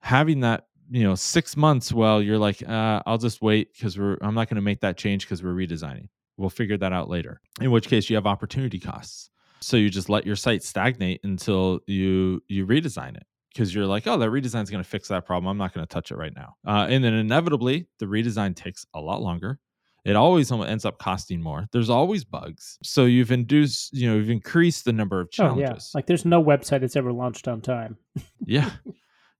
having 0.00 0.40
that 0.40 0.66
you 0.90 1.04
know 1.04 1.14
six 1.14 1.56
months 1.56 1.92
well 1.92 2.20
you're 2.20 2.38
like 2.38 2.68
uh, 2.68 3.00
i'll 3.06 3.18
just 3.18 3.40
wait 3.40 3.72
because 3.72 3.96
we're 3.96 4.16
i'm 4.22 4.34
not 4.34 4.48
going 4.48 4.56
to 4.56 4.62
make 4.62 4.80
that 4.80 4.96
change 4.96 5.24
because 5.24 5.42
we're 5.42 5.54
redesigning. 5.54 6.08
We'll 6.36 6.50
figure 6.50 6.78
that 6.78 6.92
out 6.92 7.10
later. 7.10 7.40
In 7.60 7.70
which 7.70 7.86
case 7.86 8.08
you 8.08 8.16
have 8.16 8.26
opportunity 8.26 8.80
costs. 8.80 9.28
So 9.60 9.76
you 9.76 9.90
just 9.90 10.08
let 10.08 10.24
your 10.24 10.36
site 10.36 10.62
stagnate 10.62 11.20
until 11.22 11.80
you 11.86 12.42
you 12.48 12.66
redesign 12.66 13.16
it 13.16 13.24
because 13.52 13.74
you're 13.74 13.86
like 13.86 14.06
oh 14.06 14.16
that 14.18 14.30
redesign 14.30 14.62
is 14.62 14.70
going 14.70 14.82
to 14.82 14.88
fix 14.88 15.08
that 15.08 15.26
problem. 15.26 15.48
I'm 15.48 15.58
not 15.58 15.74
going 15.74 15.86
to 15.86 15.92
touch 15.92 16.10
it 16.10 16.16
right 16.16 16.32
now. 16.34 16.54
Uh, 16.66 16.86
and 16.88 17.04
then 17.04 17.12
inevitably 17.12 17.86
the 17.98 18.06
redesign 18.06 18.56
takes 18.56 18.86
a 18.94 19.00
lot 19.00 19.20
longer 19.22 19.58
it 20.04 20.16
always 20.16 20.50
ends 20.50 20.84
up 20.84 20.98
costing 20.98 21.40
more 21.42 21.66
there's 21.72 21.90
always 21.90 22.24
bugs 22.24 22.78
so 22.82 23.04
you've 23.04 23.30
induced 23.30 23.92
you 23.94 24.08
know 24.08 24.16
you've 24.16 24.30
increased 24.30 24.84
the 24.84 24.92
number 24.92 25.20
of 25.20 25.26
Oh 25.26 25.30
challenges 25.30 25.90
yeah, 25.92 25.98
like 25.98 26.06
there's 26.06 26.24
no 26.24 26.42
website 26.42 26.80
that's 26.80 26.96
ever 26.96 27.12
launched 27.12 27.48
on 27.48 27.60
time. 27.60 27.96
yeah 28.44 28.70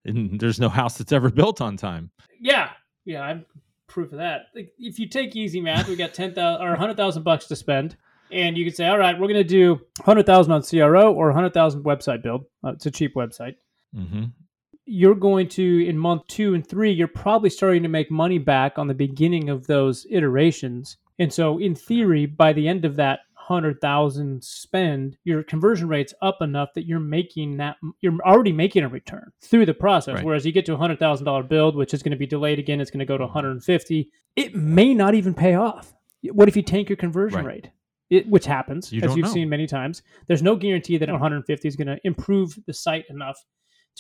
and 0.04 0.40
there's 0.40 0.60
no 0.60 0.68
house 0.68 0.98
that's 0.98 1.12
ever 1.12 1.30
built 1.30 1.60
on 1.60 1.76
time 1.76 2.10
Yeah, 2.40 2.70
yeah, 3.04 3.22
I'm 3.22 3.44
proof 3.86 4.12
of 4.12 4.18
that. 4.18 4.42
Like, 4.54 4.72
if 4.78 4.98
you 5.00 5.08
take 5.08 5.34
easy 5.34 5.60
math, 5.60 5.88
we 5.88 5.96
got 5.96 6.14
ten 6.14 6.32
thousand 6.32 6.64
or 6.66 6.76
hundred 6.76 6.96
thousand 6.96 7.24
bucks 7.24 7.46
to 7.48 7.56
spend, 7.56 7.96
and 8.30 8.56
you 8.56 8.64
could 8.64 8.76
say, 8.76 8.86
all 8.86 8.96
right, 8.98 9.18
we're 9.18 9.26
going 9.26 9.42
to 9.42 9.44
do 9.44 9.80
hundred 10.04 10.26
thousand 10.26 10.52
on 10.52 10.62
CRO 10.62 11.12
or 11.12 11.32
hundred 11.32 11.52
thousand 11.52 11.82
website 11.82 12.22
build. 12.22 12.44
Uh, 12.64 12.70
it's 12.72 12.86
a 12.86 12.90
cheap 12.90 13.14
website. 13.16 13.54
hmm 13.94 14.26
You're 14.92 15.14
going 15.14 15.48
to 15.50 15.86
in 15.86 15.96
month 15.96 16.26
two 16.26 16.54
and 16.54 16.66
three, 16.66 16.90
you're 16.90 17.06
probably 17.06 17.48
starting 17.48 17.84
to 17.84 17.88
make 17.88 18.10
money 18.10 18.38
back 18.38 18.76
on 18.76 18.88
the 18.88 18.94
beginning 18.94 19.48
of 19.48 19.68
those 19.68 20.04
iterations, 20.10 20.96
and 21.18 21.32
so 21.32 21.58
in 21.58 21.74
theory, 21.74 22.26
by 22.26 22.52
the 22.52 22.66
end 22.66 22.84
of 22.84 22.96
that 22.96 23.20
hundred 23.50 23.80
thousand 23.80 24.42
spend, 24.44 25.16
your 25.24 25.42
conversion 25.42 25.88
rate's 25.88 26.14
up 26.22 26.40
enough 26.40 26.68
that 26.74 26.86
you're 26.86 27.00
making 27.00 27.56
that 27.56 27.76
you're 28.00 28.16
already 28.24 28.52
making 28.52 28.84
a 28.84 28.88
return 28.88 29.32
through 29.40 29.66
the 29.66 29.74
process. 29.74 30.16
Right. 30.16 30.24
Whereas 30.24 30.46
you 30.46 30.52
get 30.52 30.66
to 30.66 30.74
a 30.74 30.76
hundred 30.76 30.98
thousand 30.98 31.24
dollar 31.24 31.42
build, 31.42 31.74
which 31.74 31.92
is 31.92 32.02
going 32.02 32.12
to 32.12 32.16
be 32.16 32.26
delayed 32.26 32.58
again, 32.58 32.80
it's 32.80 32.90
going 32.90 33.00
to 33.00 33.04
go 33.04 33.18
to 33.18 33.24
mm-hmm. 33.24 33.34
150. 33.34 34.10
It 34.36 34.54
may 34.54 34.94
not 34.94 35.14
even 35.14 35.34
pay 35.34 35.54
off. 35.54 35.92
What 36.32 36.48
if 36.48 36.56
you 36.56 36.62
tank 36.62 36.88
your 36.88 36.96
conversion 36.96 37.44
Right. 37.44 37.46
rate? 37.46 37.70
It, 38.08 38.28
which 38.28 38.44
happens, 38.44 38.92
You 38.92 39.02
as 39.02 39.14
you've 39.16 39.26
know. 39.26 39.32
seen 39.32 39.48
many 39.48 39.68
times. 39.68 40.02
There's 40.26 40.42
no 40.42 40.56
guarantee 40.56 40.96
that 40.98 41.08
150 41.08 41.68
is 41.68 41.76
going 41.76 41.86
to 41.86 41.98
improve 42.02 42.58
the 42.66 42.72
site 42.72 43.04
enough 43.08 43.44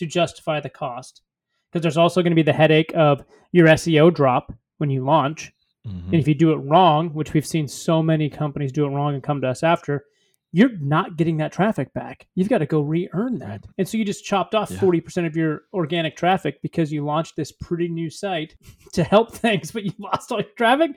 to 0.00 0.06
justify 0.06 0.60
the 0.60 0.68
cost. 0.68 1.22
Because 1.70 1.82
there's 1.82 1.96
also 1.96 2.20
going 2.20 2.32
to 2.32 2.36
be 2.36 2.42
the 2.42 2.52
headache 2.52 2.92
of 2.96 3.22
your 3.52 3.68
SEO 3.68 4.12
drop 4.12 4.52
when 4.78 4.90
you 4.90 5.04
launch. 5.04 5.52
Mhm. 5.86 6.06
And 6.06 6.14
if 6.14 6.26
you 6.26 6.34
do 6.34 6.50
it 6.52 6.56
wrong, 6.56 7.10
which 7.14 7.32
we've 7.32 7.46
seen 7.46 7.68
so 7.68 8.02
many 8.02 8.28
companies 8.28 8.72
do 8.72 8.84
it 8.84 8.90
wrong 8.90 9.14
and 9.14 9.22
come 9.22 9.40
to 9.40 9.48
us 9.48 9.62
after, 9.62 10.04
you're 10.52 10.76
not 10.80 11.16
getting 11.16 11.36
that 11.36 11.52
traffic 11.52 11.92
back. 11.94 12.26
You've 12.34 12.48
got 12.48 12.58
to 12.58 12.66
go 12.66 12.80
re-earn 12.80 13.38
that. 13.38 13.48
Right. 13.48 13.64
And 13.78 13.88
so 13.88 13.96
you 13.98 14.04
just 14.04 14.24
chopped 14.24 14.54
off 14.56 14.70
Yeah. 14.72 14.78
40% 14.80 15.26
of 15.28 15.36
your 15.36 15.62
organic 15.72 16.16
traffic 16.16 16.60
because 16.60 16.92
you 16.92 17.04
launched 17.04 17.36
this 17.36 17.52
pretty 17.52 17.86
new 17.88 18.10
site 18.10 18.56
to 18.94 19.04
help 19.04 19.32
things, 19.32 19.70
but 19.70 19.84
you 19.84 19.92
lost 19.98 20.32
all 20.32 20.40
your 20.40 20.50
traffic. 20.56 20.90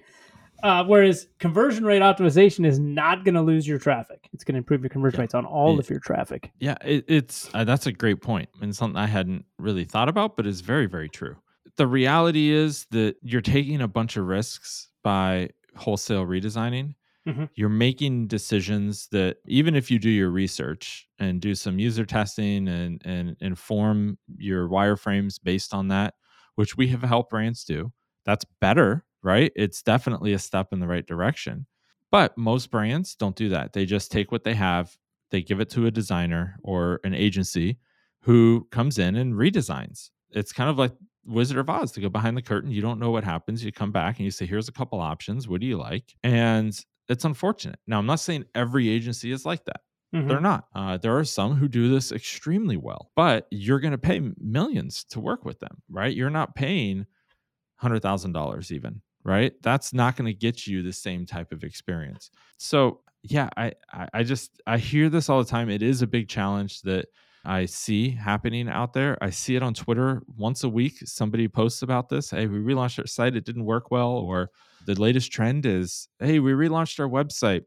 Uh, 0.63 0.83
whereas 0.85 1.27
conversion 1.39 1.83
rate 1.85 2.01
optimization 2.01 2.65
is 2.65 2.79
not 2.79 3.25
going 3.25 3.35
to 3.35 3.41
lose 3.41 3.67
your 3.67 3.77
traffic. 3.77 4.29
It's 4.31 4.43
going 4.45 4.53
to 4.53 4.59
improve 4.59 4.81
your 4.81 4.89
conversion 4.89 5.17
Yeah. 5.17 5.21
rates 5.23 5.33
on 5.35 5.45
all 5.45 5.73
Yeah. 5.73 5.79
of 5.79 5.89
your 5.89 5.99
traffic. 5.99 6.51
Yeah, 6.59 6.77
it, 6.83 7.03
it's 7.07 7.49
uh, 7.53 7.63
that's 7.65 7.85
a 7.85 7.91
great 7.91 8.21
point 8.21 8.49
and 8.61 8.73
something 8.75 8.97
I 8.97 9.07
hadn't 9.07 9.45
really 9.59 9.83
thought 9.83 10.07
about, 10.09 10.37
but 10.37 10.47
is 10.47 10.61
very 10.61 10.85
very 10.87 11.09
true. 11.09 11.35
The 11.75 11.85
reality 11.87 12.49
is 12.51 12.85
that 12.91 13.15
you're 13.23 13.41
taking 13.41 13.81
a 13.81 13.87
bunch 13.87 14.15
of 14.15 14.25
risks 14.25 14.87
by 15.03 15.49
wholesale 15.75 16.25
redesigning. 16.25 16.95
Mhm. 17.27 17.49
You're 17.55 17.69
making 17.69 18.27
decisions 18.27 19.07
that 19.11 19.37
even 19.47 19.75
if 19.75 19.89
you 19.89 19.97
do 19.99 20.09
your 20.09 20.29
research 20.29 21.07
and 21.19 21.41
do 21.41 21.55
some 21.55 21.79
user 21.79 22.05
testing 22.05 22.67
and 22.67 23.01
and 23.05 23.35
inform 23.41 24.17
your 24.37 24.69
wireframes 24.69 25.39
based 25.43 25.73
on 25.73 25.89
that, 25.89 26.13
which 26.55 26.77
we 26.77 26.87
have 26.87 27.01
helped 27.01 27.31
brands 27.31 27.63
do, 27.65 27.91
that's 28.25 28.45
better, 28.61 29.03
right? 29.23 29.51
It's 29.55 29.81
definitely 29.81 30.33
a 30.33 30.39
step 30.39 30.73
in 30.73 30.79
the 30.79 30.87
right 30.87 31.05
direction. 31.05 31.65
But 32.11 32.37
most 32.37 32.69
brands 32.69 33.15
don't 33.15 33.35
do 33.35 33.49
that. 33.49 33.73
They 33.73 33.85
just 33.85 34.11
take 34.11 34.31
what 34.31 34.43
they 34.43 34.53
have, 34.53 34.95
they 35.31 35.41
give 35.41 35.59
it 35.59 35.69
to 35.71 35.87
a 35.87 35.91
designer 35.91 36.57
or 36.61 36.99
an 37.03 37.13
agency 37.15 37.79
who 38.21 38.67
comes 38.71 38.99
in 38.99 39.15
and 39.15 39.33
redesigns. 39.33 40.11
It's 40.29 40.53
kind 40.53 40.69
of 40.69 40.77
like 40.77 40.93
Wizard 41.25 41.57
of 41.57 41.69
Oz 41.69 41.91
to 41.93 42.01
go 42.01 42.09
behind 42.09 42.37
the 42.37 42.41
curtain. 42.41 42.69
You 42.71 42.81
don't 42.81 42.99
know 42.99 43.09
what 43.11 43.23
happens. 43.23 43.63
You 43.63 43.71
come 43.71 43.91
back 43.91 44.17
and 44.17 44.25
you 44.25 44.31
say, 44.31 44.45
here's 44.45 44.67
a 44.67 44.73
couple 44.73 44.99
options. 44.99 45.47
What 45.47 45.61
do 45.61 45.67
you 45.67 45.77
like? 45.77 46.13
And 46.23 46.77
it's 47.09 47.25
unfortunate. 47.25 47.79
Now, 47.87 47.99
I'm 47.99 48.05
not 48.05 48.19
saying 48.19 48.45
every 48.55 48.89
agency 48.89 49.31
is 49.31 49.45
like 49.45 49.65
that. 49.65 49.81
Mhm. 50.13 50.27
They're 50.27 50.39
not. 50.39 50.67
Uh, 50.75 50.97
there 50.97 51.17
are 51.17 51.23
some 51.25 51.55
who 51.55 51.67
do 51.67 51.89
this 51.89 52.11
extremely 52.11 52.77
well, 52.77 53.11
but 53.15 53.47
you're 53.51 53.79
going 53.79 53.91
to 53.91 53.97
pay 53.97 54.21
millions 54.37 55.03
to 55.05 55.19
work 55.19 55.43
with 55.45 55.59
them, 55.59 55.81
right? 55.89 56.15
You're 56.15 56.29
not 56.29 56.55
paying 56.55 57.05
$100,000 57.81 58.71
even, 58.71 59.01
right? 59.23 59.53
That's 59.61 59.93
not 59.93 60.15
going 60.15 60.25
to 60.25 60.37
get 60.37 60.67
you 60.67 60.81
the 60.81 60.93
same 60.93 61.25
type 61.25 61.51
of 61.51 61.63
experience. 61.63 62.31
So, 62.57 63.01
yeah, 63.23 63.49
I, 63.55 63.73
I, 64.13 64.23
just, 64.23 64.61
I 64.67 64.77
hear 64.77 65.09
this 65.09 65.29
all 65.29 65.39
the 65.41 65.49
time. 65.49 65.69
It 65.69 65.81
is 65.81 66.01
a 66.01 66.07
big 66.07 66.27
challenge 66.27 66.81
that 66.81 67.05
I 67.45 67.65
see 67.65 68.09
happening 68.09 68.69
out 68.69 68.93
there. 68.93 69.17
I 69.21 69.29
see 69.29 69.55
it 69.55 69.63
on 69.63 69.73
Twitter 69.73 70.21
once 70.35 70.63
a 70.63 70.69
week. 70.69 70.95
Somebody 71.05 71.47
posts 71.47 71.81
about 71.81 72.09
this. 72.09 72.31
Hey, 72.31 72.47
we 72.47 72.59
relaunched 72.59 72.99
our 72.99 73.07
site. 73.07 73.35
It 73.35 73.45
didn't 73.45 73.65
work 73.65 73.91
well. 73.91 74.11
Or 74.11 74.49
the 74.85 74.95
latest 74.95 75.31
trend 75.31 75.65
is, 75.65 76.09
hey, 76.19 76.39
we 76.39 76.51
relaunched 76.51 76.99
our 76.99 77.07
website 77.07 77.63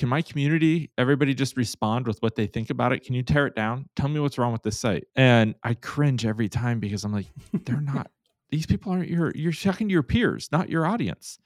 can 0.00 0.08
my 0.08 0.22
community 0.22 0.90
everybody 0.96 1.34
just 1.34 1.58
respond 1.58 2.06
with 2.06 2.16
what 2.20 2.34
they 2.34 2.46
think 2.46 2.70
about 2.70 2.90
it 2.90 3.04
can 3.04 3.14
you 3.14 3.22
tear 3.22 3.46
it 3.46 3.54
down 3.54 3.86
tell 3.96 4.08
me 4.08 4.18
what's 4.18 4.38
wrong 4.38 4.50
with 4.50 4.62
this 4.62 4.78
site 4.78 5.04
and 5.14 5.54
i 5.62 5.74
cringe 5.74 6.24
every 6.24 6.48
time 6.48 6.80
because 6.80 7.04
i'm 7.04 7.12
like 7.12 7.26
they're 7.64 7.82
not 7.82 8.10
these 8.50 8.66
people 8.66 8.92
aren't 8.92 9.08
your 9.08 9.32
you're 9.34 9.52
talking 9.52 9.88
to 9.88 9.92
your 9.92 10.02
peers 10.02 10.48
not 10.52 10.68
your 10.68 10.86
audience 10.86 11.38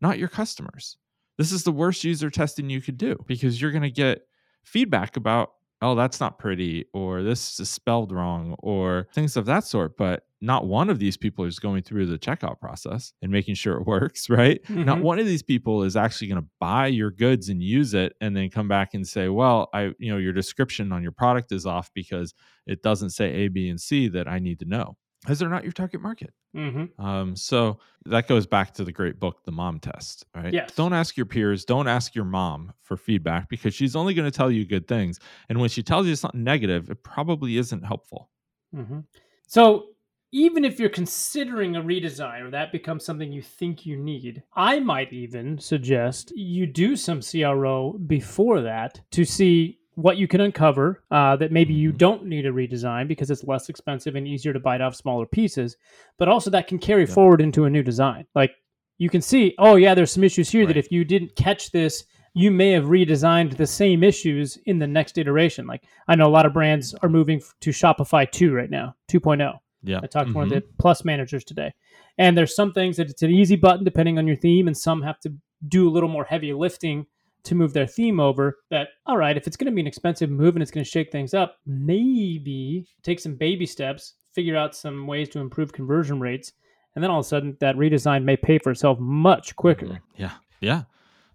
not 0.00 0.18
your 0.18 0.28
customers. 0.28 0.96
This 1.38 1.52
is 1.52 1.62
the 1.62 1.70
worst 1.70 2.02
user 2.02 2.28
testing 2.28 2.68
you 2.68 2.80
could 2.80 2.98
do 2.98 3.16
because 3.28 3.60
you're 3.62 3.70
going 3.70 3.82
to 3.84 3.90
get 3.90 4.22
feedback 4.64 5.16
about 5.16 5.52
oh 5.80 5.94
that's 5.94 6.20
not 6.20 6.38
pretty 6.38 6.84
or 6.92 7.22
this 7.22 7.58
is 7.60 7.70
spelled 7.70 8.10
wrong 8.12 8.54
or 8.58 9.08
things 9.14 9.36
of 9.36 9.46
that 9.46 9.64
sort. 9.64 9.96
But 9.96 10.26
not 10.40 10.66
one 10.66 10.90
of 10.90 10.98
these 10.98 11.16
people 11.16 11.44
is 11.44 11.60
going 11.60 11.84
through 11.84 12.06
the 12.06 12.18
checkout 12.18 12.58
process 12.58 13.12
and 13.22 13.30
making 13.30 13.54
sure 13.54 13.76
it 13.78 13.86
works 13.86 14.28
right? 14.28 14.60
Not 14.68 14.98
Mhm. 14.98 15.02
one 15.02 15.18
of 15.20 15.26
these 15.26 15.42
people 15.42 15.84
is 15.84 15.96
actually 15.96 16.26
going 16.28 16.42
to 16.42 16.48
buy 16.58 16.88
your 16.88 17.12
goods 17.12 17.48
and 17.48 17.62
use 17.62 17.94
it 17.94 18.14
and 18.20 18.36
then 18.36 18.50
come 18.50 18.66
back 18.68 18.92
and 18.94 19.06
say 19.06 19.28
well 19.28 19.68
i 19.72 19.92
you 20.00 20.10
know 20.12 20.18
your 20.18 20.32
description 20.32 20.92
on 20.92 21.00
your 21.02 21.12
product 21.12 21.52
is 21.52 21.64
off 21.64 21.90
because 21.94 22.34
it 22.66 22.82
doesn't 22.82 23.10
say 23.10 23.30
a 23.32 23.48
b 23.48 23.68
and 23.68 23.80
c 23.80 24.08
that 24.08 24.26
i 24.28 24.38
need 24.40 24.58
to 24.58 24.64
know 24.64 24.96
because 25.22 25.38
they're 25.38 25.48
not 25.48 25.62
your 25.62 25.72
target 25.72 26.00
market 26.00 26.32
Mhm. 26.54 26.90
um, 26.98 27.34
so 27.36 27.78
that 28.04 28.28
goes 28.28 28.46
back 28.46 28.74
to 28.74 28.84
the 28.84 28.92
great 28.92 29.18
book, 29.18 29.44
The 29.44 29.52
Mom 29.52 29.80
Test, 29.80 30.26
right? 30.34 30.52
Yes. 30.52 30.74
Don't 30.74 30.92
ask 30.92 31.16
your 31.16 31.24
peers, 31.26 31.64
don't 31.64 31.88
ask 31.88 32.14
your 32.14 32.24
mom 32.26 32.72
for 32.82 32.96
feedback 32.96 33.48
because 33.48 33.72
she's 33.74 33.96
only 33.96 34.12
going 34.12 34.30
to 34.30 34.36
tell 34.36 34.50
you 34.50 34.66
good 34.66 34.86
things. 34.86 35.18
And 35.48 35.58
when 35.60 35.70
she 35.70 35.82
tells 35.82 36.06
you 36.06 36.14
something 36.16 36.42
negative, 36.44 36.90
it 36.90 37.02
probably 37.02 37.56
isn't 37.56 37.82
helpful. 37.84 38.30
hmm 38.74 39.00
So 39.46 39.86
even 40.32 40.64
if 40.64 40.80
you're 40.80 40.88
considering 40.90 41.76
a 41.76 41.82
redesign 41.82 42.40
or 42.42 42.50
that 42.50 42.72
becomes 42.72 43.04
something 43.04 43.30
you 43.32 43.42
think 43.42 43.84
you 43.86 43.96
need, 43.96 44.42
I 44.54 44.80
might 44.80 45.12
even 45.12 45.58
suggest 45.58 46.32
you 46.34 46.66
do 46.66 46.96
some 46.96 47.20
CRO 47.20 47.92
before 48.06 48.60
that 48.62 49.00
to 49.12 49.24
see 49.24 49.78
what 49.94 50.16
you 50.16 50.26
can 50.26 50.40
uncover 50.40 51.02
uh, 51.10 51.36
that 51.36 51.52
maybe 51.52 51.74
you 51.74 51.92
Mhm. 51.92 51.98
don't 51.98 52.24
need 52.26 52.46
a 52.46 52.50
redesign 52.52 53.08
because 53.08 53.30
it's 53.30 53.44
less 53.44 53.68
expensive 53.68 54.14
and 54.16 54.26
easier 54.26 54.52
to 54.52 54.60
bite 54.60 54.80
off 54.80 54.94
smaller 54.96 55.26
pieces, 55.26 55.76
but 56.18 56.28
also 56.28 56.50
that 56.50 56.66
can 56.66 56.78
carry 56.78 57.02
Yeah. 57.04 57.14
forward 57.14 57.40
into 57.40 57.64
a 57.64 57.70
new 57.70 57.82
design. 57.82 58.24
Like 58.34 58.52
you 58.98 59.10
can 59.10 59.20
see, 59.20 59.54
oh 59.58 59.76
yeah, 59.76 59.94
there's 59.94 60.10
some 60.12 60.24
issues 60.24 60.50
here 60.50 60.66
that 60.66 60.76
if 60.76 60.90
you 60.90 61.04
didn't 61.04 61.36
catch 61.36 61.70
this, 61.72 62.04
you 62.34 62.50
may 62.50 62.70
have 62.70 62.84
redesigned 62.86 63.56
the 63.56 63.66
same 63.66 64.02
issues 64.02 64.56
in 64.64 64.78
the 64.78 64.86
next 64.86 65.18
iteration. 65.18 65.66
Like 65.66 65.84
I 66.08 66.14
know 66.14 66.26
a 66.26 66.30
lot 66.30 66.46
of 66.46 66.54
brands 66.54 66.94
are 67.02 67.08
moving 67.10 67.42
to 67.60 67.70
Shopify 67.70 68.30
2 68.30 68.54
right 68.54 68.70
now, 68.70 68.94
2.0. 69.08 69.58
Yeah. 69.82 70.00
I 70.02 70.06
talked 70.06 70.28
to 70.28 70.34
one 70.34 70.44
of 70.44 70.50
Mhm. 70.50 70.54
the 70.54 70.64
plus 70.78 71.04
managers 71.04 71.44
today. 71.44 71.74
And 72.16 72.38
there's 72.38 72.54
some 72.54 72.72
things 72.72 72.96
that 72.96 73.10
it's 73.10 73.22
an 73.22 73.30
easy 73.30 73.56
button 73.56 73.84
depending 73.84 74.16
on 74.16 74.26
your 74.26 74.36
theme, 74.36 74.66
and 74.68 74.76
some 74.76 75.02
have 75.02 75.18
to 75.20 75.34
do 75.68 75.86
a 75.88 75.90
little 75.90 76.08
more 76.08 76.24
heavy 76.24 76.52
lifting 76.54 77.06
to 77.44 77.54
move 77.54 77.72
their 77.72 77.86
theme 77.86 78.20
over. 78.20 78.58
That, 78.70 78.88
all 79.06 79.16
right, 79.16 79.36
if 79.36 79.46
it's 79.46 79.56
going 79.56 79.70
to 79.70 79.74
be 79.74 79.80
an 79.80 79.86
expensive 79.86 80.30
move 80.30 80.54
and 80.54 80.62
it's 80.62 80.70
going 80.70 80.84
to 80.84 80.90
shake 80.90 81.10
things 81.10 81.34
up, 81.34 81.56
maybe 81.66 82.86
take 83.02 83.20
some 83.20 83.34
baby 83.34 83.66
steps, 83.66 84.14
figure 84.32 84.56
out 84.56 84.74
some 84.74 85.06
ways 85.06 85.28
to 85.30 85.40
improve 85.40 85.72
conversion 85.72 86.20
rates. 86.20 86.52
And 86.94 87.02
then 87.02 87.10
all 87.10 87.20
of 87.20 87.26
a 87.26 87.28
sudden, 87.28 87.56
that 87.60 87.76
redesign 87.76 88.24
may 88.24 88.36
pay 88.36 88.58
for 88.58 88.70
itself 88.70 88.98
much 88.98 89.56
quicker. 89.56 89.86
Mhm. 89.86 90.00
Yeah. 90.16 90.32
Yeah. 90.60 90.82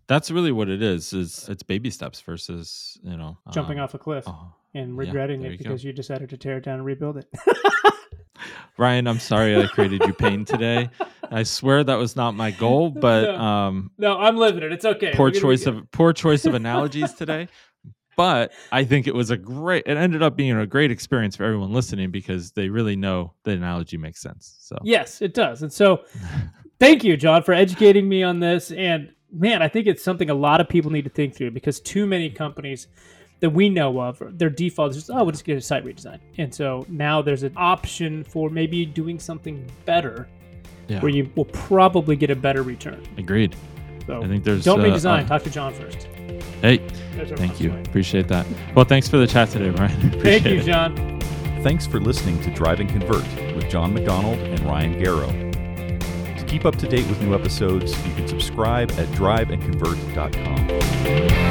That's 0.07 0.31
really 0.31 0.51
what 0.51 0.69
it 0.69 0.81
is. 0.81 1.11
Is 1.13 1.49
it's 1.49 1.63
baby 1.63 1.89
steps 1.89 2.21
versus, 2.21 2.97
you 3.03 3.17
know, 3.17 3.37
Jumping 3.51 3.79
um, 3.79 3.83
off 3.83 3.93
a 3.93 3.97
cliff 3.97 4.23
oh, 4.27 4.53
and 4.73 4.97
regretting 4.97 5.41
there 5.41 5.51
it 5.51 5.53
you 5.53 5.57
go. 5.57 5.63
because 5.69 5.83
you 5.83 5.91
decided 5.91 6.29
to 6.29 6.37
tear 6.37 6.57
it 6.57 6.63
down 6.63 6.75
and 6.75 6.85
rebuild 6.85 7.17
it. 7.17 7.27
Ryan, 8.77 9.07
I'm 9.07 9.19
sorry 9.19 9.61
I 9.61 9.67
created 9.67 10.03
you 10.05 10.13
pain 10.13 10.45
today. 10.53 10.89
I 11.31 11.43
swear 11.43 11.83
that 11.83 11.95
was 11.95 12.15
not 12.15 12.35
my 12.35 12.51
goal, 12.51 12.89
but 12.89 13.23
No. 13.23 13.35
um, 13.37 13.91
no, 13.97 14.17
I'm 14.17 14.37
living 14.37 14.63
it. 14.63 14.71
It's 14.71 14.85
okay. 14.85 15.11
poor 15.15 15.31
choice 15.31 15.65
of 15.65 15.89
poor 15.91 16.13
choice 16.13 16.45
of 16.45 16.53
analogies 16.53 17.13
today. 17.13 17.47
But 18.15 18.51
I 18.71 18.83
think 18.83 19.05
it 19.05 19.13
was 19.13 19.29
a 19.29 19.37
great. 19.37 19.83
It 19.85 19.95
ended 19.95 20.23
up 20.23 20.35
being 20.35 20.57
a 20.57 20.65
great 20.65 20.89
experience 20.89 21.35
for 21.35 21.43
everyone 21.43 21.71
listening 21.71 22.09
because 22.09 22.51
they 22.51 22.67
really 22.69 22.95
know 22.95 23.33
the 23.43 23.51
analogy 23.51 23.97
makes 23.97 24.21
sense. 24.21 24.55
So 24.59 24.75
Yes, 24.83 25.21
it 25.21 25.35
does. 25.35 25.61
And 25.61 25.71
so 25.71 26.03
thank 26.79 27.03
you, 27.03 27.15
Jon, 27.15 27.43
for 27.43 27.53
educating 27.53 28.09
me 28.09 28.23
on 28.23 28.39
this. 28.39 28.71
And 28.71 29.13
man, 29.31 29.61
I 29.61 29.67
think 29.67 29.85
it's 29.85 30.03
something 30.03 30.29
a 30.31 30.33
lot 30.33 30.61
of 30.61 30.67
people 30.67 30.89
need 30.89 31.03
to 31.03 31.11
think 31.11 31.35
through 31.35 31.51
because 31.51 31.79
too 31.79 32.07
many 32.07 32.29
companies 32.31 32.87
that 33.39 33.51
we 33.51 33.69
know 33.69 33.99
of, 34.01 34.21
their 34.37 34.49
default 34.49 34.91
is 34.91 34.97
just, 34.97 35.09
oh, 35.11 35.23
we'll 35.23 35.31
just 35.31 35.45
get 35.45 35.57
a 35.57 35.61
site 35.61 35.85
redesign. 35.85 36.19
And 36.37 36.53
so 36.53 36.85
now 36.89 37.21
there's 37.21 37.43
an 37.43 37.53
option 37.55 38.23
for 38.23 38.49
maybe 38.49 38.85
doing 38.85 39.19
something 39.19 39.65
better 39.85 40.27
yeah, 40.87 40.99
where 41.01 41.11
you 41.11 41.29
will 41.35 41.45
probably 41.45 42.15
get 42.15 42.29
a 42.31 42.35
better 42.35 42.63
return. 42.63 43.03
agreed. 43.17 43.55
So 44.05 44.23
I 44.23 44.27
think 44.27 44.43
there's 44.45 44.63
don't 44.63 44.79
uh, 44.79 44.83
redesign. 44.85 45.25
uh, 45.25 45.27
Talk 45.27 45.43
to 45.43 45.49
Jon 45.49 45.73
first. 45.73 46.03
hey, 46.61 46.77
thank 47.35 47.59
you. 47.59 47.71
punchline. 47.71 47.87
Appreciate 47.87 48.27
that. 48.29 48.45
Well, 48.73 48.85
thanks 48.85 49.09
for 49.09 49.17
the 49.17 49.27
chat 49.27 49.49
today, 49.49 49.69
Ryan. 49.71 49.99
Thank 50.11 50.15
Appreciate 50.45 50.53
you, 50.53 50.59
it. 50.61 50.65
Jon. 50.65 51.19
Thanks 51.61 51.85
for 51.85 51.99
listening 51.99 52.39
to 52.43 52.53
Drive 52.53 52.79
and 52.79 52.89
Convert 52.89 53.25
with 53.55 53.67
Jon 53.69 53.93
MacDonald 53.93 54.39
and 54.39 54.59
Ryan 54.61 54.93
Garrow. 54.97 56.37
To 56.37 56.45
keep 56.45 56.63
up 56.65 56.77
to 56.77 56.87
date 56.87 57.05
with 57.07 57.21
new 57.21 57.35
episodes, 57.35 57.91
you 58.07 58.13
can 58.13 58.25
subscribe 58.27 58.89
at 58.91 59.07
driveandconvert.com. 59.09 61.46